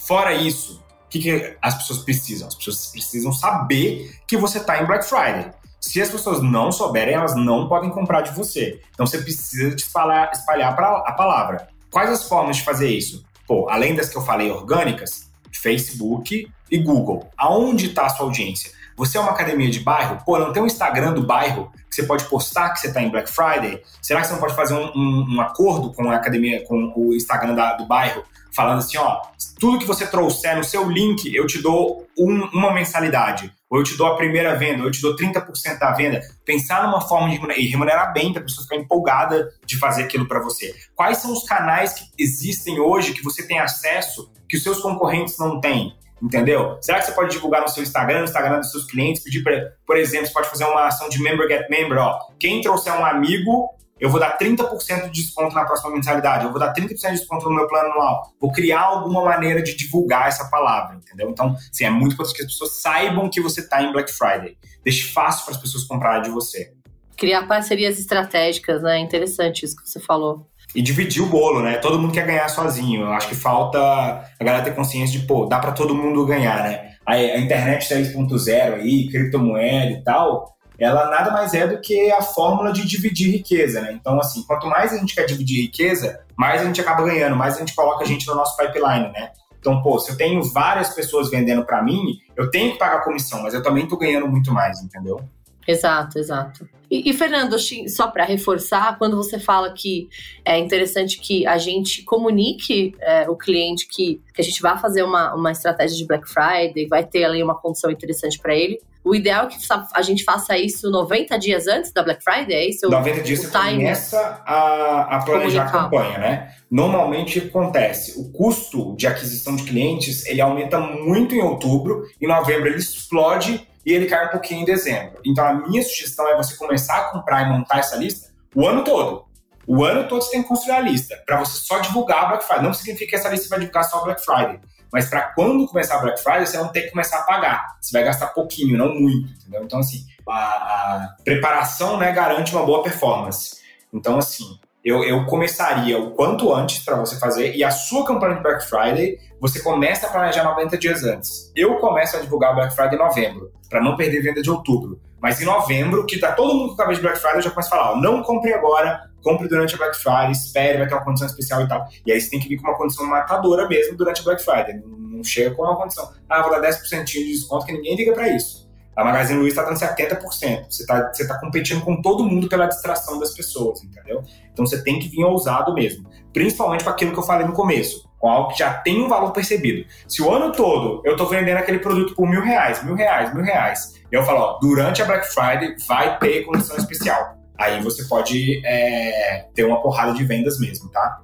Fora 0.06 0.32
isso, 0.32 0.82
o 1.04 1.08
que, 1.10 1.18
que 1.18 1.56
as 1.60 1.74
pessoas 1.74 1.98
precisam? 1.98 2.48
As 2.48 2.54
pessoas 2.54 2.86
precisam 2.86 3.32
saber 3.32 4.18
que 4.26 4.36
você 4.36 4.58
está 4.58 4.82
em 4.82 4.86
Black 4.86 5.04
Friday. 5.06 5.50
Se 5.78 6.00
as 6.00 6.08
pessoas 6.08 6.42
não 6.42 6.72
souberem, 6.72 7.14
elas 7.14 7.36
não 7.36 7.68
podem 7.68 7.90
comprar 7.90 8.22
de 8.22 8.32
você. 8.32 8.80
Então 8.92 9.06
você 9.06 9.18
precisa 9.18 9.74
de 9.74 9.82
espalhar, 9.82 10.30
espalhar 10.32 10.72
a 10.72 11.12
palavra. 11.12 11.68
Quais 11.90 12.10
as 12.10 12.26
formas 12.26 12.56
de 12.56 12.64
fazer 12.64 12.88
isso? 12.88 13.24
Pô, 13.46 13.68
além 13.68 13.94
das 13.94 14.08
que 14.08 14.16
eu 14.16 14.22
falei 14.22 14.50
orgânicas, 14.50 15.30
Facebook 15.52 16.50
e 16.70 16.78
Google. 16.78 17.28
Aonde 17.36 17.86
está 17.86 18.06
a 18.06 18.08
sua 18.08 18.26
audiência? 18.26 18.72
Você 18.96 19.16
é 19.16 19.20
uma 19.20 19.30
academia 19.30 19.70
de 19.70 19.80
bairro? 19.80 20.18
Pô, 20.24 20.38
não 20.38 20.52
tem 20.52 20.62
um 20.62 20.66
Instagram 20.66 21.12
do 21.12 21.24
bairro 21.24 21.70
você 21.98 22.06
pode 22.06 22.24
postar 22.26 22.70
que 22.70 22.80
você 22.80 22.88
está 22.88 23.02
em 23.02 23.10
Black 23.10 23.30
Friday? 23.30 23.82
Será 24.00 24.20
que 24.20 24.28
você 24.28 24.32
não 24.32 24.40
pode 24.40 24.54
fazer 24.54 24.74
um, 24.74 24.92
um, 24.94 25.36
um 25.36 25.40
acordo 25.40 25.92
com 25.92 26.10
a 26.10 26.16
academia, 26.16 26.64
com 26.64 26.92
o 26.96 27.14
Instagram 27.14 27.54
da, 27.54 27.74
do 27.74 27.86
bairro, 27.86 28.22
falando 28.54 28.78
assim, 28.78 28.96
ó, 28.98 29.20
tudo 29.58 29.78
que 29.78 29.84
você 29.84 30.06
trouxer 30.06 30.56
no 30.56 30.64
seu 30.64 30.88
link, 30.88 31.34
eu 31.34 31.46
te 31.46 31.60
dou 31.60 32.06
um, 32.16 32.44
uma 32.52 32.72
mensalidade, 32.72 33.52
ou 33.68 33.78
eu 33.78 33.84
te 33.84 33.96
dou 33.96 34.06
a 34.06 34.16
primeira 34.16 34.56
venda, 34.56 34.80
ou 34.80 34.88
eu 34.88 34.92
te 34.92 35.02
dou 35.02 35.16
30% 35.16 35.78
da 35.78 35.92
venda. 35.92 36.20
Pensar 36.44 36.84
numa 36.84 37.00
forma 37.00 37.28
de 37.28 37.34
remunerar, 37.34 37.60
e 37.60 37.66
remunerar 37.66 38.12
bem 38.12 38.32
para 38.32 38.42
a 38.42 38.44
pessoa 38.44 38.62
ficar 38.62 38.76
empolgada 38.76 39.48
de 39.66 39.76
fazer 39.76 40.04
aquilo 40.04 40.26
para 40.26 40.40
você. 40.40 40.74
Quais 40.94 41.18
são 41.18 41.32
os 41.32 41.44
canais 41.44 41.94
que 41.94 42.04
existem 42.18 42.80
hoje 42.80 43.12
que 43.12 43.22
você 43.22 43.46
tem 43.46 43.58
acesso 43.58 44.30
que 44.48 44.56
os 44.56 44.62
seus 44.62 44.80
concorrentes 44.80 45.38
não 45.38 45.60
têm? 45.60 45.94
Entendeu? 46.22 46.78
Será 46.80 46.98
que 46.98 47.06
você 47.06 47.12
pode 47.12 47.30
divulgar 47.30 47.62
no 47.62 47.68
seu 47.68 47.82
Instagram, 47.82 48.18
no 48.18 48.24
Instagram 48.24 48.58
dos 48.58 48.70
seus 48.70 48.86
clientes, 48.86 49.22
pedir, 49.22 49.42
pra, 49.42 49.72
por 49.86 49.96
exemplo, 49.96 50.26
você 50.26 50.32
pode 50.32 50.48
fazer 50.48 50.64
uma 50.64 50.86
ação 50.86 51.08
de 51.08 51.22
member 51.22 51.48
get 51.48 51.68
member, 51.70 51.98
ó. 51.98 52.18
Quem 52.38 52.60
trouxer 52.60 52.92
um 52.92 53.04
amigo, 53.04 53.70
eu 54.00 54.10
vou 54.10 54.18
dar 54.18 54.36
30% 54.36 55.10
de 55.10 55.22
desconto 55.22 55.54
na 55.54 55.64
próxima 55.64 55.92
mensalidade, 55.92 56.44
eu 56.44 56.50
vou 56.50 56.58
dar 56.58 56.72
30% 56.72 56.88
de 56.88 57.18
desconto 57.18 57.48
no 57.48 57.54
meu 57.54 57.68
plano 57.68 57.92
anual. 57.92 58.32
Vou 58.40 58.50
criar 58.50 58.80
alguma 58.80 59.24
maneira 59.24 59.62
de 59.62 59.76
divulgar 59.76 60.28
essa 60.28 60.48
palavra, 60.48 60.96
entendeu? 60.96 61.30
Então, 61.30 61.56
sim, 61.72 61.84
é 61.84 61.90
muito 61.90 62.14
importante 62.14 62.36
que 62.36 62.42
as 62.42 62.48
pessoas 62.48 62.72
saibam 62.76 63.30
que 63.30 63.40
você 63.40 63.60
está 63.60 63.82
em 63.82 63.92
Black 63.92 64.10
Friday. 64.12 64.56
Deixe 64.82 65.12
fácil 65.12 65.44
para 65.44 65.54
as 65.54 65.60
pessoas 65.60 65.84
comprarem 65.84 66.22
de 66.22 66.30
você. 66.30 66.72
Criar 67.16 67.46
parcerias 67.46 67.98
estratégicas, 67.98 68.82
né? 68.82 68.98
Interessante 68.98 69.64
isso 69.64 69.76
que 69.76 69.88
você 69.88 69.98
falou 69.98 70.48
e 70.74 70.82
dividir 70.82 71.22
o 71.22 71.26
bolo, 71.26 71.62
né? 71.62 71.76
Todo 71.78 71.98
mundo 71.98 72.12
quer 72.12 72.26
ganhar 72.26 72.48
sozinho. 72.48 73.02
Eu 73.02 73.12
acho 73.12 73.28
que 73.28 73.34
falta 73.34 73.78
a 73.78 74.44
galera 74.44 74.64
ter 74.64 74.74
consciência 74.74 75.18
de, 75.18 75.26
pô, 75.26 75.46
dá 75.46 75.58
para 75.58 75.72
todo 75.72 75.94
mundo 75.94 76.26
ganhar, 76.26 76.62
né? 76.62 76.92
A, 77.06 77.14
a 77.14 77.38
internet 77.38 77.88
3.0 77.88 78.74
aí, 78.74 79.08
criptomoeda 79.08 79.90
e 79.90 80.02
tal, 80.02 80.58
ela 80.78 81.10
nada 81.10 81.30
mais 81.32 81.54
é 81.54 81.66
do 81.66 81.80
que 81.80 82.10
a 82.12 82.22
fórmula 82.22 82.72
de 82.72 82.86
dividir 82.86 83.32
riqueza, 83.32 83.80
né? 83.80 83.92
Então, 83.92 84.20
assim, 84.20 84.44
quanto 84.44 84.66
mais 84.66 84.92
a 84.92 84.98
gente 84.98 85.14
quer 85.14 85.24
dividir 85.24 85.62
riqueza, 85.62 86.20
mais 86.36 86.60
a 86.60 86.64
gente 86.64 86.80
acaba 86.80 87.02
ganhando, 87.02 87.34
mais 87.34 87.56
a 87.56 87.60
gente 87.60 87.74
coloca 87.74 88.04
a 88.04 88.06
gente 88.06 88.26
no 88.26 88.34
nosso 88.34 88.56
pipeline, 88.56 89.10
né? 89.12 89.30
Então, 89.58 89.82
pô, 89.82 89.98
se 89.98 90.12
eu 90.12 90.16
tenho 90.16 90.42
várias 90.44 90.90
pessoas 90.90 91.30
vendendo 91.30 91.64
para 91.64 91.82
mim, 91.82 92.18
eu 92.36 92.48
tenho 92.50 92.72
que 92.72 92.78
pagar 92.78 93.02
comissão, 93.02 93.42
mas 93.42 93.54
eu 93.54 93.62
também 93.62 93.88
tô 93.88 93.96
ganhando 93.96 94.28
muito 94.28 94.52
mais, 94.52 94.80
entendeu? 94.80 95.20
Exato, 95.68 96.18
exato. 96.18 96.66
E, 96.90 97.10
e 97.10 97.12
Fernando, 97.12 97.56
só 97.88 98.08
para 98.08 98.24
reforçar, 98.24 98.96
quando 98.96 99.14
você 99.14 99.38
fala 99.38 99.70
que 99.74 100.08
é 100.42 100.58
interessante 100.58 101.20
que 101.20 101.46
a 101.46 101.58
gente 101.58 102.02
comunique 102.02 102.94
é, 103.00 103.28
o 103.28 103.36
cliente 103.36 103.86
que, 103.86 104.22
que 104.32 104.40
a 104.40 104.44
gente 104.44 104.62
vai 104.62 104.78
fazer 104.78 105.02
uma, 105.02 105.34
uma 105.34 105.52
estratégia 105.52 105.98
de 105.98 106.06
Black 106.06 106.26
Friday, 106.26 106.86
vai 106.88 107.04
ter 107.04 107.24
ali 107.24 107.42
uma 107.42 107.54
condição 107.54 107.90
interessante 107.90 108.38
para 108.38 108.54
ele, 108.54 108.80
o 109.04 109.14
ideal 109.14 109.46
é 109.46 109.48
que 109.48 109.56
a 109.94 110.02
gente 110.02 110.24
faça 110.24 110.56
isso 110.58 110.90
90 110.90 111.38
dias 111.38 111.66
antes 111.66 111.92
da 111.92 112.02
Black 112.02 112.22
Friday, 112.22 112.54
é 112.54 112.68
isso? 112.68 112.88
90 112.88 113.22
dias 113.22 113.40
você 113.40 113.48
começa 113.48 114.42
a, 114.44 115.16
a 115.16 115.22
planejar 115.24 115.70
Comunicar. 115.70 115.78
a 115.78 115.82
campanha, 115.82 116.18
né? 116.18 116.54
Normalmente 116.70 117.38
acontece, 117.38 118.20
o 118.20 118.30
custo 118.30 118.94
de 118.96 119.06
aquisição 119.06 119.56
de 119.56 119.62
clientes, 119.62 120.26
ele 120.26 120.40
aumenta 120.40 120.78
muito 120.78 121.34
em 121.34 121.40
outubro, 121.40 122.06
em 122.20 122.26
novembro 122.26 122.68
ele 122.68 122.76
explode 122.76 123.66
e 123.88 123.92
ele 123.92 124.04
cai 124.04 124.26
um 124.26 124.30
pouquinho 124.30 124.60
em 124.60 124.64
dezembro. 124.66 125.18
Então 125.24 125.42
a 125.42 125.54
minha 125.54 125.82
sugestão 125.82 126.28
é 126.28 126.36
você 126.36 126.54
começar 126.56 126.98
a 126.98 127.04
comprar 127.04 127.46
e 127.46 127.48
montar 127.48 127.78
essa 127.78 127.96
lista 127.96 128.28
o 128.54 128.66
ano 128.66 128.84
todo. 128.84 129.24
O 129.66 129.82
ano 129.82 130.06
todo 130.06 130.22
você 130.22 130.32
tem 130.32 130.42
que 130.42 130.48
construir 130.48 130.74
a 130.74 130.80
lista, 130.80 131.16
para 131.24 131.38
você 131.38 131.58
só 131.58 131.78
divulgar 131.78 132.24
a 132.24 132.26
Black 132.28 132.44
Friday. 132.44 132.64
Não 132.64 132.74
significa 132.74 133.10
que 133.10 133.16
essa 133.16 133.30
lista 133.30 133.48
vai 133.48 133.60
divulgar 133.60 133.84
só 133.84 134.00
a 134.00 134.04
Black 134.04 134.22
Friday, 134.22 134.60
mas 134.92 135.08
para 135.08 135.22
quando 135.34 135.66
começar 135.66 135.96
a 135.96 136.02
Black 136.02 136.22
Friday, 136.22 136.46
você 136.46 136.58
não 136.58 136.68
tem 136.68 136.82
que 136.82 136.90
começar 136.90 137.20
a 137.20 137.22
pagar. 137.22 137.76
Você 137.80 137.92
vai 137.92 138.04
gastar 138.04 138.28
pouquinho, 138.28 138.76
não 138.76 138.94
muito, 138.94 139.30
entendeu? 139.40 139.64
Então, 139.64 139.78
assim, 139.78 140.04
a, 140.28 141.16
preparação 141.24 141.96
né, 141.96 142.12
garante 142.12 142.54
uma 142.54 142.64
boa 142.64 142.82
performance. 142.82 143.56
Então, 143.92 144.18
assim, 144.18 144.58
eu, 144.84 145.02
eu 145.04 145.24
começaria 145.26 145.98
o 145.98 146.10
quanto 146.12 146.52
antes 146.52 146.84
para 146.84 146.96
você 146.96 147.18
fazer, 147.18 147.54
e 147.54 147.64
a 147.64 147.70
sua 147.70 148.06
campanha 148.06 148.36
de 148.36 148.42
Black 148.42 148.66
Friday, 148.66 149.18
você 149.40 149.60
começa 149.60 150.06
a 150.06 150.10
planejar 150.10 150.42
90 150.44 150.76
dias 150.78 151.04
antes. 151.04 151.52
Eu 151.54 151.76
começo 151.76 152.16
a 152.16 152.20
divulgar 152.20 152.54
Black 152.54 152.74
Friday 152.74 152.94
em 152.94 152.98
novembro 152.98 153.52
para 153.68 153.80
não 153.80 153.96
perder 153.96 154.22
venda 154.22 154.42
de 154.42 154.50
outubro. 154.50 155.00
Mas 155.20 155.40
em 155.40 155.44
novembro, 155.44 156.06
que 156.06 156.18
tá 156.18 156.32
todo 156.32 156.54
mundo 156.54 156.70
com 156.70 156.76
cabeça 156.76 157.00
de 157.00 157.06
Black 157.06 157.18
Friday, 157.18 157.38
eu 157.38 157.42
já 157.42 157.50
começo 157.50 157.68
a 157.68 157.76
falar, 157.76 157.92
ó, 157.92 158.00
não 158.00 158.22
compre 158.22 158.52
agora, 158.52 159.10
compre 159.22 159.48
durante 159.48 159.74
a 159.74 159.78
Black 159.78 159.96
Friday, 159.96 160.32
espere, 160.32 160.78
vai 160.78 160.86
ter 160.86 160.94
uma 160.94 161.04
condição 161.04 161.26
especial 161.26 161.62
e 161.62 161.68
tal. 161.68 161.88
E 162.06 162.12
aí 162.12 162.20
você 162.20 162.30
tem 162.30 162.40
que 162.40 162.48
vir 162.48 162.56
com 162.56 162.68
uma 162.68 162.76
condição 162.76 163.06
matadora 163.06 163.68
mesmo 163.68 163.96
durante 163.96 164.20
a 164.20 164.24
Black 164.24 164.42
Friday. 164.42 164.80
Não 164.86 165.22
chega 165.24 165.54
com 165.54 165.62
uma 165.62 165.76
condição, 165.76 166.12
ah, 166.28 166.42
vou 166.42 166.50
dar 166.50 166.60
10% 166.60 167.04
de 167.04 167.32
desconto, 167.32 167.66
que 167.66 167.72
ninguém 167.72 167.96
liga 167.96 168.12
para 168.12 168.28
isso. 168.28 168.68
A 168.96 169.04
Magazine 169.04 169.38
Luiza 169.38 169.60
está 169.60 169.64
dando 169.64 169.78
70%. 169.78 170.66
Você 170.68 170.82
está 170.82 171.12
você 171.12 171.26
tá 171.26 171.38
competindo 171.38 171.80
com 171.82 172.02
todo 172.02 172.24
mundo 172.24 172.48
pela 172.48 172.66
distração 172.66 173.18
das 173.20 173.32
pessoas, 173.32 173.82
entendeu? 173.84 174.24
Então 174.52 174.66
você 174.66 174.82
tem 174.82 174.98
que 174.98 175.08
vir 175.08 175.22
ousado 175.24 175.72
mesmo. 175.72 176.08
Principalmente 176.32 176.82
com 176.82 176.90
aquilo 176.90 177.12
que 177.12 177.18
eu 177.18 177.22
falei 177.22 177.46
no 177.46 177.52
começo 177.52 178.07
com 178.18 178.28
algo 178.28 178.50
que 178.50 178.58
já 178.58 178.74
tem 178.74 179.02
um 179.02 179.08
valor 179.08 179.32
percebido. 179.32 179.86
Se 180.06 180.22
o 180.22 180.30
ano 180.30 180.52
todo 180.52 181.02
eu 181.04 181.12
estou 181.12 181.28
vendendo 181.28 181.58
aquele 181.58 181.78
produto 181.78 182.14
por 182.14 182.28
mil 182.28 182.42
reais, 182.42 182.84
mil 182.84 182.94
reais, 182.94 183.32
mil 183.34 183.44
reais, 183.44 183.94
e 184.10 184.14
eu 184.14 184.22
falo, 184.24 184.40
ó, 184.40 184.58
durante 184.58 185.02
a 185.02 185.04
Black 185.04 185.26
Friday 185.32 185.76
vai 185.86 186.18
ter 186.18 186.44
condição 186.44 186.76
especial. 186.76 187.36
Aí 187.56 187.82
você 187.82 188.04
pode 188.04 188.64
é, 188.64 189.46
ter 189.54 189.64
uma 189.64 189.82
porrada 189.82 190.12
de 190.12 190.24
vendas 190.24 190.60
mesmo, 190.60 190.88
tá? 190.90 191.20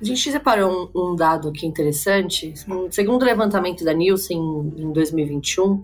A 0.00 0.04
gente 0.04 0.30
separou 0.30 0.90
um, 0.94 1.12
um 1.12 1.16
dado 1.16 1.48
aqui 1.48 1.66
interessante. 1.66 2.52
Segundo 2.90 3.22
o 3.22 3.24
levantamento 3.24 3.84
da 3.84 3.94
Nielsen 3.94 4.38
em 4.76 4.92
2021, 4.92 5.82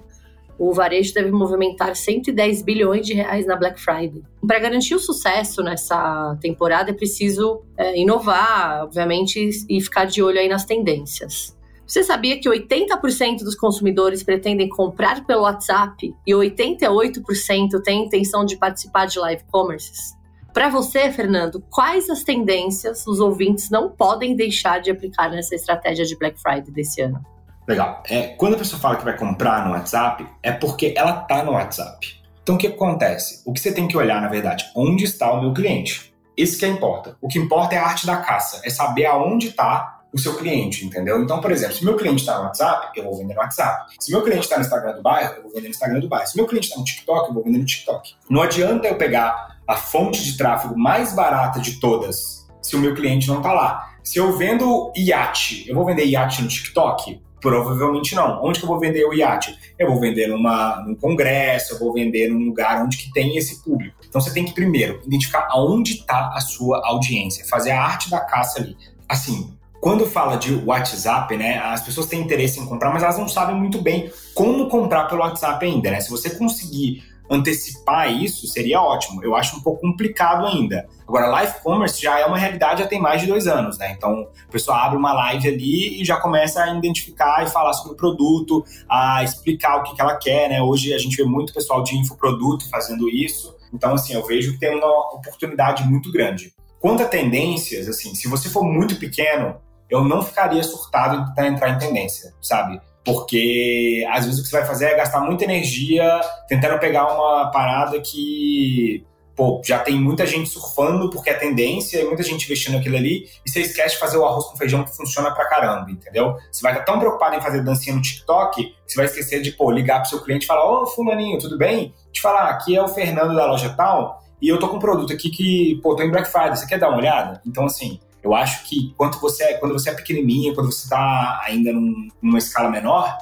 o 0.63 0.73
varejo 0.73 1.13
deve 1.13 1.33
movimentar 1.33 1.97
110 1.97 2.63
bilhões 2.63 3.05
de 3.05 3.15
reais 3.15 3.45
na 3.45 3.57
Black 3.57 3.81
Friday. 3.81 4.23
Para 4.47 4.61
garantir 4.61 4.95
o 4.95 5.01
sucesso 5.01 5.61
nessa 5.61 6.39
temporada, 6.41 6.91
é 6.91 6.95
preciso 6.95 7.63
é, 7.77 7.99
inovar, 7.99 8.85
obviamente, 8.85 9.51
e 9.69 9.81
ficar 9.81 10.05
de 10.05 10.23
olho 10.23 10.39
aí 10.39 10.49
nas 10.49 10.65
tendências. 10.65 11.59
Você 11.85 12.05
sabia 12.05 12.39
que 12.39 12.49
80% 12.49 13.39
dos 13.39 13.57
consumidores 13.57 14.23
pretendem 14.23 14.69
comprar 14.69 15.27
pelo 15.27 15.43
WhatsApp 15.43 16.15
e 16.25 16.33
88% 16.33 17.83
têm 17.83 18.05
intenção 18.05 18.45
de 18.45 18.57
participar 18.57 19.07
de 19.07 19.19
live 19.19 19.43
commerces? 19.51 20.17
Para 20.55 20.69
você, 20.69 21.11
Fernando, 21.11 21.61
quais 21.71 22.09
as 22.09 22.23
tendências 22.23 23.05
os 23.09 23.19
ouvintes 23.19 23.69
não 23.69 23.91
podem 23.91 24.37
deixar 24.37 24.81
de 24.81 24.93
aplicar 24.93 25.29
nessa 25.29 25.57
estratégia 25.57 26.05
de 26.05 26.17
Black 26.17 26.41
Friday 26.41 26.71
desse 26.71 27.01
ano? 27.01 27.32
Legal. 27.67 28.03
É, 28.09 28.29
quando 28.29 28.55
a 28.55 28.59
pessoa 28.59 28.81
fala 28.81 28.97
que 28.97 29.05
vai 29.05 29.17
comprar 29.17 29.65
no 29.67 29.73
WhatsApp, 29.73 30.27
é 30.43 30.53
porque 30.53 30.95
ela 30.97 31.23
está 31.23 31.45
no 31.45 31.53
WhatsApp. 31.53 32.23
Então, 32.43 32.57
o 32.57 32.59
que 32.59 32.67
acontece? 32.67 33.43
O 33.47 33.53
que 33.53 33.61
você 33.61 33.73
tem 33.73 33.87
que 33.87 33.97
olhar, 33.97 34.21
na 34.21 34.29
verdade, 34.29 34.65
onde 34.75 35.05
está 35.05 35.33
o 35.33 35.41
meu 35.41 35.53
cliente? 35.53 36.13
Isso 36.37 36.59
que 36.59 36.67
importa. 36.67 37.17
O 37.21 37.29
que 37.29 37.39
importa 37.39 37.75
é 37.75 37.79
a 37.79 37.87
arte 37.87 38.07
da 38.07 38.17
caça, 38.17 38.61
é 38.65 38.71
saber 38.71 39.07
aonde 39.07 39.49
está 39.49 40.01
o 40.13 40.19
seu 40.19 40.37
cliente, 40.37 40.85
entendeu? 40.85 41.23
Então, 41.23 41.41
por 41.41 41.51
exemplo, 41.51 41.75
se 41.75 41.85
meu 41.85 41.97
cliente 41.97 42.21
está 42.21 42.37
no 42.37 42.45
WhatsApp, 42.45 42.89
eu 42.99 43.05
vou 43.05 43.17
vender 43.17 43.35
no 43.35 43.41
WhatsApp. 43.41 43.95
Se 43.99 44.11
meu 44.11 44.23
cliente 44.23 44.43
está 44.43 44.57
no 44.57 44.63
Instagram 44.63 44.93
do 44.95 45.03
bairro, 45.03 45.35
eu 45.37 45.43
vou 45.43 45.53
vender 45.53 45.69
no 45.69 45.71
Instagram 45.71 46.01
do 46.01 46.09
bairro. 46.09 46.27
Se 46.27 46.37
meu 46.37 46.47
cliente 46.47 46.67
está 46.67 46.79
no 46.79 46.85
TikTok, 46.85 47.29
eu 47.29 47.35
vou 47.35 47.45
vender 47.45 47.59
no 47.59 47.65
TikTok. 47.65 48.15
Não 48.29 48.43
adianta 48.43 48.89
eu 48.89 48.97
pegar 48.97 49.57
a 49.67 49.77
fonte 49.77 50.23
de 50.23 50.37
tráfego 50.37 50.77
mais 50.77 51.15
barata 51.15 51.61
de 51.61 51.81
todas 51.81 52.47
se 52.61 52.77
o 52.77 52.79
meu 52.79 52.95
cliente 52.95 53.27
não 53.29 53.39
está 53.39 53.53
lá. 53.53 53.91
Se 54.05 54.19
eu 54.19 54.37
vendo 54.37 54.93
iate, 54.97 55.69
eu 55.69 55.75
vou 55.75 55.87
vender 55.87 56.05
iate 56.05 56.43
no 56.43 56.49
TikTok? 56.49 57.23
Provavelmente 57.43 58.15
não. 58.15 58.43
Onde 58.43 58.61
que 58.61 58.65
eu 58.65 58.69
vou 58.69 58.79
vender 58.79 59.05
o 59.05 59.13
iate? 59.13 59.59
Eu 59.77 59.89
vou 59.89 60.01
vender 60.01 60.29
numa, 60.29 60.81
num 60.87 60.95
congresso, 60.95 61.75
eu 61.75 61.79
vou 61.81 61.93
vender 61.93 62.31
num 62.31 62.47
lugar 62.47 62.83
onde 62.85 62.97
que 62.97 63.13
tem 63.13 63.37
esse 63.37 63.63
público. 63.65 63.97
Então 64.09 64.21
você 64.21 64.33
tem 64.33 64.45
que 64.45 64.55
primeiro 64.55 65.01
identificar 65.05 65.49
aonde 65.51 65.95
está 65.95 66.31
a 66.35 66.41
sua 66.41 66.81
audiência, 66.87 67.45
fazer 67.47 67.73
a 67.73 67.83
arte 67.83 68.09
da 68.09 68.21
caça 68.21 68.61
ali. 68.61 68.77
Assim, 69.09 69.53
quando 69.81 70.07
fala 70.07 70.37
de 70.37 70.55
WhatsApp, 70.55 71.37
né, 71.37 71.59
as 71.59 71.83
pessoas 71.83 72.07
têm 72.07 72.21
interesse 72.21 72.61
em 72.61 72.67
comprar, 72.67 72.93
mas 72.93 73.03
elas 73.03 73.19
não 73.19 73.29
sabem 73.29 73.57
muito 73.57 73.83
bem 73.83 74.13
como 74.33 74.69
comprar 74.69 75.09
pelo 75.09 75.23
WhatsApp 75.23 75.67
ainda, 75.67 75.91
né? 75.91 76.01
Se 76.01 76.09
você 76.09 76.31
conseguir 76.31 77.03
antecipar 77.33 78.13
isso 78.13 78.47
seria 78.47 78.81
ótimo. 78.81 79.25
Eu 79.25 79.35
acho 79.35 79.57
um 79.57 79.61
pouco 79.61 79.81
complicado 79.81 80.47
ainda. 80.47 80.87
Agora, 81.07 81.27
live 81.29 81.55
commerce 81.63 82.01
já 82.01 82.19
é 82.19 82.27
uma 82.27 82.39
realidade 82.39 82.83
já 82.83 82.89
tem 82.89 83.01
mais 83.01 83.21
de 83.21 83.27
dois 83.27 83.47
anos, 83.47 83.79
né? 83.79 83.93
Então, 83.97 84.29
a 84.49 84.53
pessoa 84.53 84.79
abre 84.79 84.97
uma 84.97 85.13
live 85.13 85.49
ali 85.49 86.01
e 86.01 86.05
já 86.05 86.17
começa 86.17 86.63
a 86.63 86.75
identificar 86.75 87.45
e 87.45 87.51
falar 87.51 87.73
sobre 87.75 87.93
o 87.93 87.97
produto, 87.97 88.65
a 88.89 89.23
explicar 89.23 89.77
o 89.77 89.83
que, 89.83 89.95
que 89.95 90.01
ela 90.01 90.17
quer, 90.17 90.49
né? 90.49 90.63
Hoje 90.63 90.95
a 90.95 90.99
gente 90.99 91.17
vê 91.17 91.25
muito 91.25 91.53
pessoal 91.53 91.83
de 91.83 91.97
infoproduto 91.97 92.69
fazendo 92.71 93.09
isso. 93.09 93.55
Então, 93.73 93.95
assim, 93.95 94.15
eu 94.15 94.25
vejo 94.25 94.53
que 94.53 94.59
tem 94.59 94.77
uma 94.77 95.15
oportunidade 95.15 95.85
muito 95.85 96.13
grande. 96.13 96.53
Quanto 96.79 97.03
a 97.03 97.07
tendências, 97.07 97.89
assim, 97.89 98.15
se 98.15 98.29
você 98.29 98.49
for 98.49 98.65
muito 98.65 98.97
pequeno, 98.97 99.57
eu 99.89 100.03
não 100.03 100.23
ficaria 100.23 100.63
surtado 100.63 101.17
em 101.17 101.25
tentar 101.27 101.47
entrar 101.47 101.69
em 101.71 101.79
tendência, 101.79 102.35
sabe? 102.41 102.81
Porque 103.05 104.07
às 104.11 104.25
vezes 104.25 104.41
o 104.41 104.43
que 104.43 104.49
você 104.49 104.59
vai 104.59 104.67
fazer 104.67 104.87
é 104.87 104.97
gastar 104.97 105.21
muita 105.21 105.45
energia 105.45 106.21
tentando 106.49 106.79
pegar 106.79 107.13
uma 107.13 107.51
parada 107.51 108.01
que 108.01 109.05
pô, 109.35 109.61
já 109.65 109.79
tem 109.79 109.99
muita 109.99 110.27
gente 110.27 110.49
surfando 110.49 111.11
porque 111.11 111.31
é 111.31 111.35
tendência 111.35 112.01
e 112.01 112.05
muita 112.05 112.23
gente 112.23 112.45
investindo 112.45 112.77
aquilo 112.77 112.97
ali, 112.97 113.27
e 113.45 113.51
você 113.51 113.61
esquece 113.61 113.95
de 113.95 114.01
fazer 114.01 114.19
o 114.19 114.27
arroz 114.27 114.47
com 114.47 114.57
feijão 114.57 114.85
que 114.85 114.95
funciona 114.95 115.31
pra 115.31 115.49
caramba, 115.49 115.91
entendeu? 115.91 116.37
Você 116.51 116.63
vai 116.63 116.73
estar 116.73 116.85
tão 116.85 116.99
preocupado 116.99 117.37
em 117.37 117.41
fazer 117.41 117.63
dancinha 117.63 117.97
no 117.97 118.03
TikTok 118.03 118.63
que 118.63 118.75
você 118.87 118.97
vai 118.97 119.07
esquecer 119.07 119.41
de, 119.41 119.53
pô, 119.53 119.71
ligar 119.71 120.01
pro 120.01 120.11
seu 120.11 120.23
cliente 120.23 120.45
e 120.45 120.47
falar, 120.47 120.71
ô, 120.71 120.87
fulaninho, 120.87 121.39
tudo 121.39 121.57
bem? 121.57 121.95
Te 122.13 122.21
falar, 122.21 122.51
aqui 122.51 122.77
é 122.77 122.83
o 122.83 122.89
Fernando 122.89 123.35
da 123.35 123.47
loja 123.47 123.71
tal, 123.71 124.23
e 124.41 124.49
eu 124.49 124.59
tô 124.59 124.69
com 124.69 124.77
um 124.77 124.81
produto 124.81 125.13
aqui 125.13 125.31
que, 125.31 125.81
pô, 125.83 125.97
tô 125.97 126.03
em 126.03 126.11
Black 126.11 126.31
Friday, 126.31 126.57
você 126.57 126.67
quer 126.67 126.79
dar 126.79 126.89
uma 126.89 126.99
olhada? 126.99 127.41
Então, 127.47 127.65
assim, 127.65 127.99
eu 128.23 128.35
acho 128.35 128.65
que 128.69 128.95
quando 128.97 129.19
você, 129.19 129.45
é, 129.45 129.55
quando 129.55 129.73
você 129.73 129.91
é 129.91 129.95
pequenininho, 129.95 130.55
quando 130.55 130.71
você 130.71 130.85
está 130.85 131.41
ainda 131.45 131.73
num, 131.73 132.09
numa 132.21 132.39
escala 132.39 132.71
menor, 132.71 133.19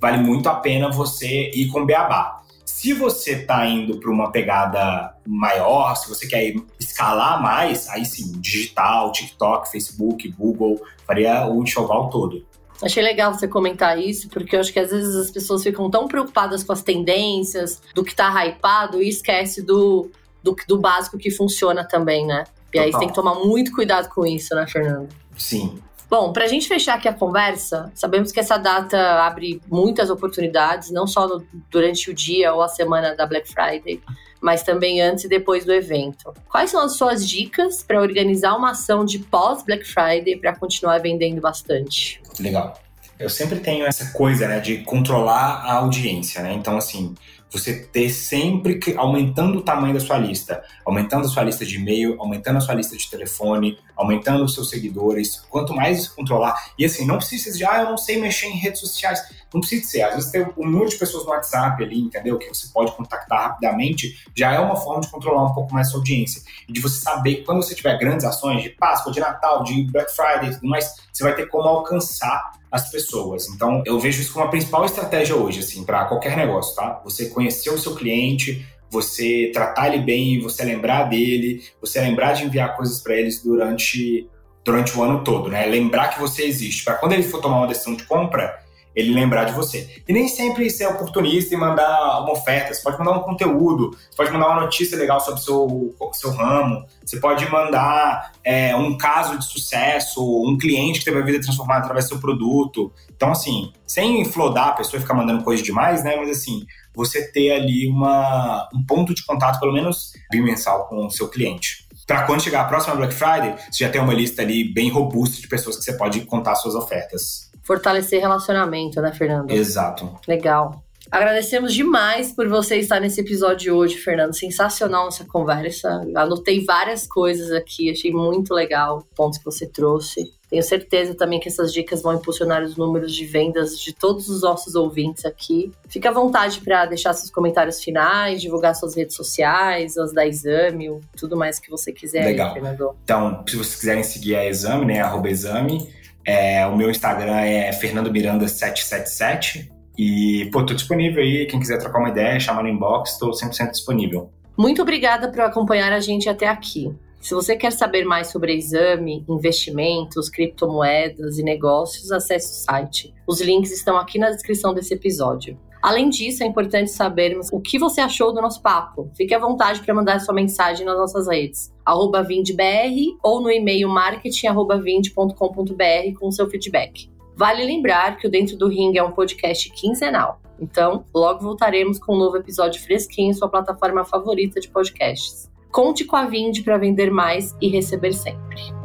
vale 0.00 0.18
muito 0.18 0.48
a 0.48 0.54
pena 0.54 0.90
você 0.90 1.50
ir 1.54 1.68
com 1.68 1.84
beabá. 1.84 2.40
Se 2.64 2.92
você 2.92 3.32
está 3.32 3.66
indo 3.66 3.98
para 3.98 4.10
uma 4.10 4.30
pegada 4.30 5.14
maior, 5.26 5.94
se 5.96 6.08
você 6.08 6.26
quer 6.26 6.54
escalar 6.78 7.42
mais, 7.42 7.88
aí 7.88 8.04
sim, 8.04 8.32
digital, 8.40 9.10
TikTok, 9.12 9.70
Facebook, 9.70 10.28
Google, 10.30 10.80
faria 11.06 11.46
o 11.46 11.62
enxoval 11.62 12.08
todo. 12.08 12.46
Achei 12.82 13.02
legal 13.02 13.32
você 13.32 13.48
comentar 13.48 13.98
isso, 13.98 14.28
porque 14.28 14.56
eu 14.56 14.60
acho 14.60 14.72
que 14.72 14.78
às 14.78 14.90
vezes 14.90 15.14
as 15.14 15.30
pessoas 15.30 15.62
ficam 15.62 15.90
tão 15.90 16.06
preocupadas 16.06 16.62
com 16.62 16.72
as 16.72 16.82
tendências, 16.82 17.80
do 17.94 18.04
que 18.04 18.10
está 18.10 18.28
hypado, 18.44 19.02
e 19.02 19.08
esquece 19.08 19.62
do, 19.62 20.10
do, 20.42 20.56
do 20.68 20.78
básico 20.78 21.16
que 21.16 21.30
funciona 21.30 21.84
também, 21.84 22.26
né? 22.26 22.44
E 22.74 22.78
aí 22.78 22.92
você 22.92 22.98
tem 22.98 23.08
que 23.08 23.14
tomar 23.14 23.36
muito 23.36 23.72
cuidado 23.72 24.08
com 24.08 24.26
isso, 24.26 24.54
né, 24.54 24.66
Fernando? 24.66 25.08
Sim. 25.36 25.78
Bom, 26.10 26.32
para 26.32 26.44
a 26.44 26.48
gente 26.48 26.68
fechar 26.68 26.94
aqui 26.94 27.08
a 27.08 27.12
conversa, 27.12 27.90
sabemos 27.94 28.30
que 28.30 28.38
essa 28.38 28.56
data 28.56 28.98
abre 29.24 29.60
muitas 29.68 30.10
oportunidades, 30.10 30.90
não 30.90 31.06
só 31.06 31.26
no, 31.26 31.44
durante 31.70 32.10
o 32.10 32.14
dia 32.14 32.52
ou 32.52 32.62
a 32.62 32.68
semana 32.68 33.14
da 33.14 33.26
Black 33.26 33.48
Friday, 33.48 34.00
mas 34.40 34.62
também 34.62 35.00
antes 35.00 35.24
e 35.24 35.28
depois 35.28 35.64
do 35.64 35.72
evento. 35.72 36.34
Quais 36.48 36.70
são 36.70 36.82
as 36.82 36.96
suas 36.96 37.26
dicas 37.26 37.82
para 37.82 38.00
organizar 38.00 38.54
uma 38.54 38.72
ação 38.72 39.04
de 39.04 39.18
pós-Black 39.18 39.84
Friday 39.84 40.36
para 40.36 40.54
continuar 40.54 40.98
vendendo 40.98 41.40
bastante? 41.40 42.20
Legal. 42.38 42.78
Eu 43.18 43.30
sempre 43.30 43.60
tenho 43.60 43.86
essa 43.86 44.12
coisa, 44.12 44.46
né, 44.46 44.60
de 44.60 44.78
controlar 44.78 45.62
a 45.64 45.74
audiência, 45.76 46.42
né? 46.42 46.52
Então, 46.52 46.76
assim, 46.76 47.14
você 47.58 47.74
ter 47.86 48.10
sempre 48.10 48.78
que, 48.78 48.96
aumentando 48.96 49.58
o 49.58 49.62
tamanho 49.62 49.94
da 49.94 50.00
sua 50.00 50.18
lista, 50.18 50.62
aumentando 50.84 51.26
a 51.26 51.28
sua 51.28 51.44
lista 51.44 51.64
de 51.64 51.76
e-mail, 51.76 52.20
aumentando 52.20 52.58
a 52.58 52.60
sua 52.60 52.74
lista 52.74 52.96
de 52.96 53.08
telefone, 53.08 53.78
aumentando 53.94 54.44
os 54.44 54.54
seus 54.54 54.70
seguidores. 54.70 55.44
Quanto 55.48 55.72
mais 55.72 56.08
controlar, 56.08 56.54
e 56.76 56.84
assim, 56.84 57.06
não 57.06 57.18
precisa 57.18 57.56
de, 57.56 57.64
ah, 57.64 57.82
eu 57.82 57.90
não 57.90 57.96
sei 57.96 58.20
mexer 58.20 58.46
em 58.46 58.56
redes 58.56 58.80
sociais. 58.80 59.22
Não 59.52 59.60
precisa 59.60 59.86
ser. 59.86 60.02
Às 60.02 60.16
vezes 60.16 60.30
tem 60.32 60.44
um 60.56 60.68
número 60.68 60.90
de 60.90 60.96
pessoas 60.96 61.24
no 61.24 61.30
WhatsApp 61.30 61.80
ali, 61.82 62.00
entendeu? 62.00 62.36
Que 62.38 62.48
você 62.48 62.66
pode 62.72 62.90
contactar 62.96 63.50
rapidamente, 63.50 64.18
já 64.34 64.52
é 64.52 64.58
uma 64.58 64.74
forma 64.74 65.00
de 65.00 65.08
controlar 65.08 65.44
um 65.44 65.54
pouco 65.54 65.72
mais 65.72 65.86
a 65.86 65.90
sua 65.92 66.00
audiência. 66.00 66.42
E 66.68 66.72
de 66.72 66.80
você 66.80 67.00
saber 67.00 67.44
quando 67.44 67.62
você 67.62 67.74
tiver 67.74 67.96
grandes 67.98 68.26
ações 68.26 68.64
de 68.64 68.70
Páscoa, 68.70 69.12
de 69.12 69.20
Natal, 69.20 69.62
de 69.62 69.84
Black 69.84 70.10
Friday 70.10 70.50
e 70.50 70.54
tudo 70.54 70.66
mais, 70.66 70.96
você 71.12 71.22
vai 71.22 71.36
ter 71.36 71.46
como 71.46 71.68
alcançar 71.68 72.53
as 72.74 72.90
pessoas. 72.90 73.48
Então, 73.48 73.84
eu 73.86 74.00
vejo 74.00 74.20
isso 74.20 74.32
como 74.32 74.46
a 74.46 74.48
principal 74.48 74.84
estratégia 74.84 75.36
hoje, 75.36 75.60
assim, 75.60 75.84
para 75.84 76.06
qualquer 76.06 76.36
negócio, 76.36 76.74
tá? 76.74 77.00
Você 77.04 77.26
conhecer 77.26 77.70
o 77.70 77.78
seu 77.78 77.94
cliente, 77.94 78.66
você 78.90 79.52
tratar 79.54 79.94
ele 79.94 80.02
bem, 80.02 80.40
você 80.40 80.64
lembrar 80.64 81.04
dele, 81.04 81.62
você 81.80 82.00
lembrar 82.00 82.32
de 82.32 82.44
enviar 82.44 82.76
coisas 82.76 83.00
para 83.00 83.14
eles 83.14 83.40
durante 83.44 84.28
durante 84.64 84.98
o 84.98 85.02
ano 85.02 85.22
todo, 85.22 85.50
né? 85.50 85.66
Lembrar 85.66 86.08
que 86.08 86.18
você 86.18 86.44
existe. 86.44 86.84
Para 86.84 86.94
quando 86.94 87.12
ele 87.12 87.22
for 87.22 87.40
tomar 87.40 87.58
uma 87.58 87.66
decisão 87.68 87.94
de 87.94 88.02
compra, 88.04 88.58
ele 88.94 89.12
lembrar 89.12 89.44
de 89.44 89.52
você. 89.52 90.02
E 90.06 90.12
nem 90.12 90.28
sempre 90.28 90.70
ser 90.70 90.86
oportunista 90.86 91.54
e 91.54 91.58
mandar 91.58 92.20
uma 92.20 92.32
oferta. 92.32 92.72
Você 92.72 92.82
pode 92.82 92.98
mandar 92.98 93.12
um 93.12 93.22
conteúdo, 93.22 93.90
você 93.90 94.16
pode 94.16 94.30
mandar 94.30 94.48
uma 94.48 94.60
notícia 94.62 94.96
legal 94.96 95.20
sobre 95.20 95.40
o 95.40 95.42
seu, 95.42 95.96
seu 96.12 96.30
ramo, 96.30 96.84
você 97.04 97.18
pode 97.18 97.50
mandar 97.50 98.32
é, 98.44 98.74
um 98.76 98.96
caso 98.96 99.38
de 99.38 99.44
sucesso, 99.44 100.22
um 100.46 100.56
cliente 100.56 101.00
que 101.00 101.04
teve 101.04 101.18
a 101.18 101.24
vida 101.24 101.40
transformada 101.40 101.80
através 101.80 102.06
do 102.06 102.10
seu 102.10 102.18
produto. 102.18 102.92
Então, 103.14 103.32
assim, 103.32 103.72
sem 103.86 104.24
flodar 104.24 104.68
a 104.68 104.72
pessoa 104.72 104.98
e 104.98 105.02
ficar 105.02 105.14
mandando 105.14 105.42
coisa 105.42 105.62
demais, 105.62 106.04
né? 106.04 106.16
Mas 106.16 106.30
assim, 106.30 106.64
você 106.94 107.30
ter 107.30 107.50
ali 107.52 107.88
uma, 107.88 108.68
um 108.72 108.84
ponto 108.84 109.14
de 109.14 109.24
contato, 109.24 109.58
pelo 109.58 109.72
menos 109.72 110.12
bimensal, 110.30 110.86
com 110.86 111.06
o 111.06 111.10
seu 111.10 111.28
cliente. 111.28 111.84
Para 112.06 112.24
quando 112.26 112.42
chegar 112.42 112.60
a 112.60 112.64
próxima 112.64 112.94
Black 112.96 113.14
Friday, 113.14 113.54
você 113.70 113.84
já 113.84 113.90
tem 113.90 114.00
uma 114.00 114.12
lista 114.12 114.42
ali 114.42 114.72
bem 114.72 114.90
robusta 114.90 115.40
de 115.40 115.48
pessoas 115.48 115.76
que 115.76 115.84
você 115.84 115.94
pode 115.94 116.20
contar 116.26 116.54
suas 116.54 116.74
ofertas 116.74 117.53
fortalecer 117.64 118.20
relacionamento, 118.20 119.00
né, 119.00 119.12
Fernando? 119.12 119.50
Exato. 119.50 120.18
Legal. 120.28 120.84
Agradecemos 121.10 121.74
demais 121.74 122.32
por 122.32 122.48
você 122.48 122.76
estar 122.76 122.98
nesse 122.98 123.20
episódio 123.20 123.58
de 123.58 123.70
hoje, 123.70 123.96
Fernando. 123.98 124.34
Sensacional 124.34 125.08
essa 125.08 125.24
conversa. 125.24 126.04
Anotei 126.14 126.64
várias 126.64 127.06
coisas 127.06 127.52
aqui, 127.52 127.90
achei 127.90 128.10
muito 128.10 128.52
legal 128.54 129.06
pontos 129.14 129.38
que 129.38 129.44
você 129.44 129.66
trouxe. 129.66 130.32
Tenho 130.50 130.62
certeza 130.62 131.14
também 131.14 131.40
que 131.40 131.48
essas 131.48 131.72
dicas 131.72 132.02
vão 132.02 132.14
impulsionar 132.14 132.62
os 132.62 132.76
números 132.76 133.12
de 133.12 133.24
vendas 133.26 133.78
de 133.78 133.92
todos 133.92 134.28
os 134.28 134.42
nossos 134.42 134.74
ouvintes 134.74 135.24
aqui. 135.24 135.72
Fique 135.88 136.06
à 136.06 136.12
vontade 136.12 136.60
para 136.60 136.86
deixar 136.86 137.12
seus 137.12 137.30
comentários 137.30 137.82
finais, 137.82 138.40
divulgar 138.40 138.74
suas 138.74 138.96
redes 138.96 139.16
sociais, 139.16 139.98
as 139.98 140.12
da 140.12 140.26
Exame, 140.26 141.00
tudo 141.16 141.36
mais 141.36 141.58
que 141.58 141.70
você 141.70 141.92
quiser. 141.92 142.24
Legal. 142.24 142.48
Aí, 142.48 142.54
Fernando. 142.54 142.96
Então, 143.02 143.44
se 143.48 143.56
vocês 143.56 143.76
quiserem 143.76 144.02
seguir 144.02 144.36
a 144.36 144.46
Exame, 144.46 144.84
né, 144.84 145.00
arroba 145.00 145.28
Exame, 145.28 145.92
é, 146.26 146.66
o 146.66 146.76
meu 146.76 146.90
Instagram 146.90 147.36
é 147.36 147.72
Fernando 147.72 148.10
Miranda 148.10 148.48
777 148.48 149.70
e, 149.96 150.48
pô, 150.52 150.64
tô 150.64 150.74
disponível 150.74 151.22
aí, 151.22 151.46
quem 151.46 151.60
quiser 151.60 151.78
trocar 151.78 151.98
uma 151.98 152.08
ideia, 152.08 152.38
chama 152.40 152.62
no 152.62 152.68
inbox, 152.68 153.18
tô 153.18 153.30
100% 153.30 153.70
disponível. 153.70 154.30
Muito 154.56 154.82
obrigada 154.82 155.30
por 155.30 155.40
acompanhar 155.40 155.92
a 155.92 156.00
gente 156.00 156.28
até 156.28 156.48
aqui. 156.48 156.92
Se 157.20 157.34
você 157.34 157.56
quer 157.56 157.72
saber 157.72 158.04
mais 158.04 158.26
sobre 158.26 158.54
exame, 158.54 159.24
investimentos, 159.28 160.28
criptomoedas 160.28 161.38
e 161.38 161.42
negócios, 161.42 162.12
acesse 162.12 162.52
o 162.52 162.64
site. 162.64 163.14
Os 163.26 163.40
links 163.40 163.72
estão 163.72 163.96
aqui 163.96 164.18
na 164.18 164.30
descrição 164.30 164.74
desse 164.74 164.92
episódio. 164.92 165.58
Além 165.84 166.08
disso, 166.08 166.42
é 166.42 166.46
importante 166.46 166.90
sabermos 166.90 167.50
o 167.52 167.60
que 167.60 167.78
você 167.78 168.00
achou 168.00 168.32
do 168.32 168.40
nosso 168.40 168.62
papo. 168.62 169.10
Fique 169.14 169.34
à 169.34 169.38
vontade 169.38 169.82
para 169.82 169.92
mandar 169.92 170.18
sua 170.18 170.32
mensagem 170.32 170.86
nas 170.86 170.96
nossas 170.96 171.28
redes, 171.28 171.70
arroba 171.84 172.22
vindbr 172.22 173.18
ou 173.22 173.42
no 173.42 173.50
e-mail 173.50 173.86
marketing.vind.com.br 173.90 176.18
com 176.18 176.30
seu 176.30 176.48
feedback. 176.48 177.10
Vale 177.36 177.62
lembrar 177.62 178.16
que 178.16 178.26
o 178.26 178.30
Dentro 178.30 178.56
do 178.56 178.66
Ring 178.66 178.96
é 178.96 179.02
um 179.02 179.12
podcast 179.12 179.68
quinzenal. 179.72 180.40
Então, 180.58 181.04
logo 181.14 181.42
voltaremos 181.42 181.98
com 181.98 182.14
um 182.14 182.18
novo 182.18 182.38
episódio 182.38 182.80
fresquinho 182.80 183.28
em 183.28 183.34
sua 183.34 183.50
plataforma 183.50 184.06
favorita 184.06 184.58
de 184.58 184.70
podcasts. 184.70 185.50
Conte 185.70 186.06
com 186.06 186.16
a 186.16 186.24
Vind 186.24 186.64
para 186.64 186.78
vender 186.78 187.10
mais 187.10 187.54
e 187.60 187.68
receber 187.68 188.14
sempre. 188.14 188.83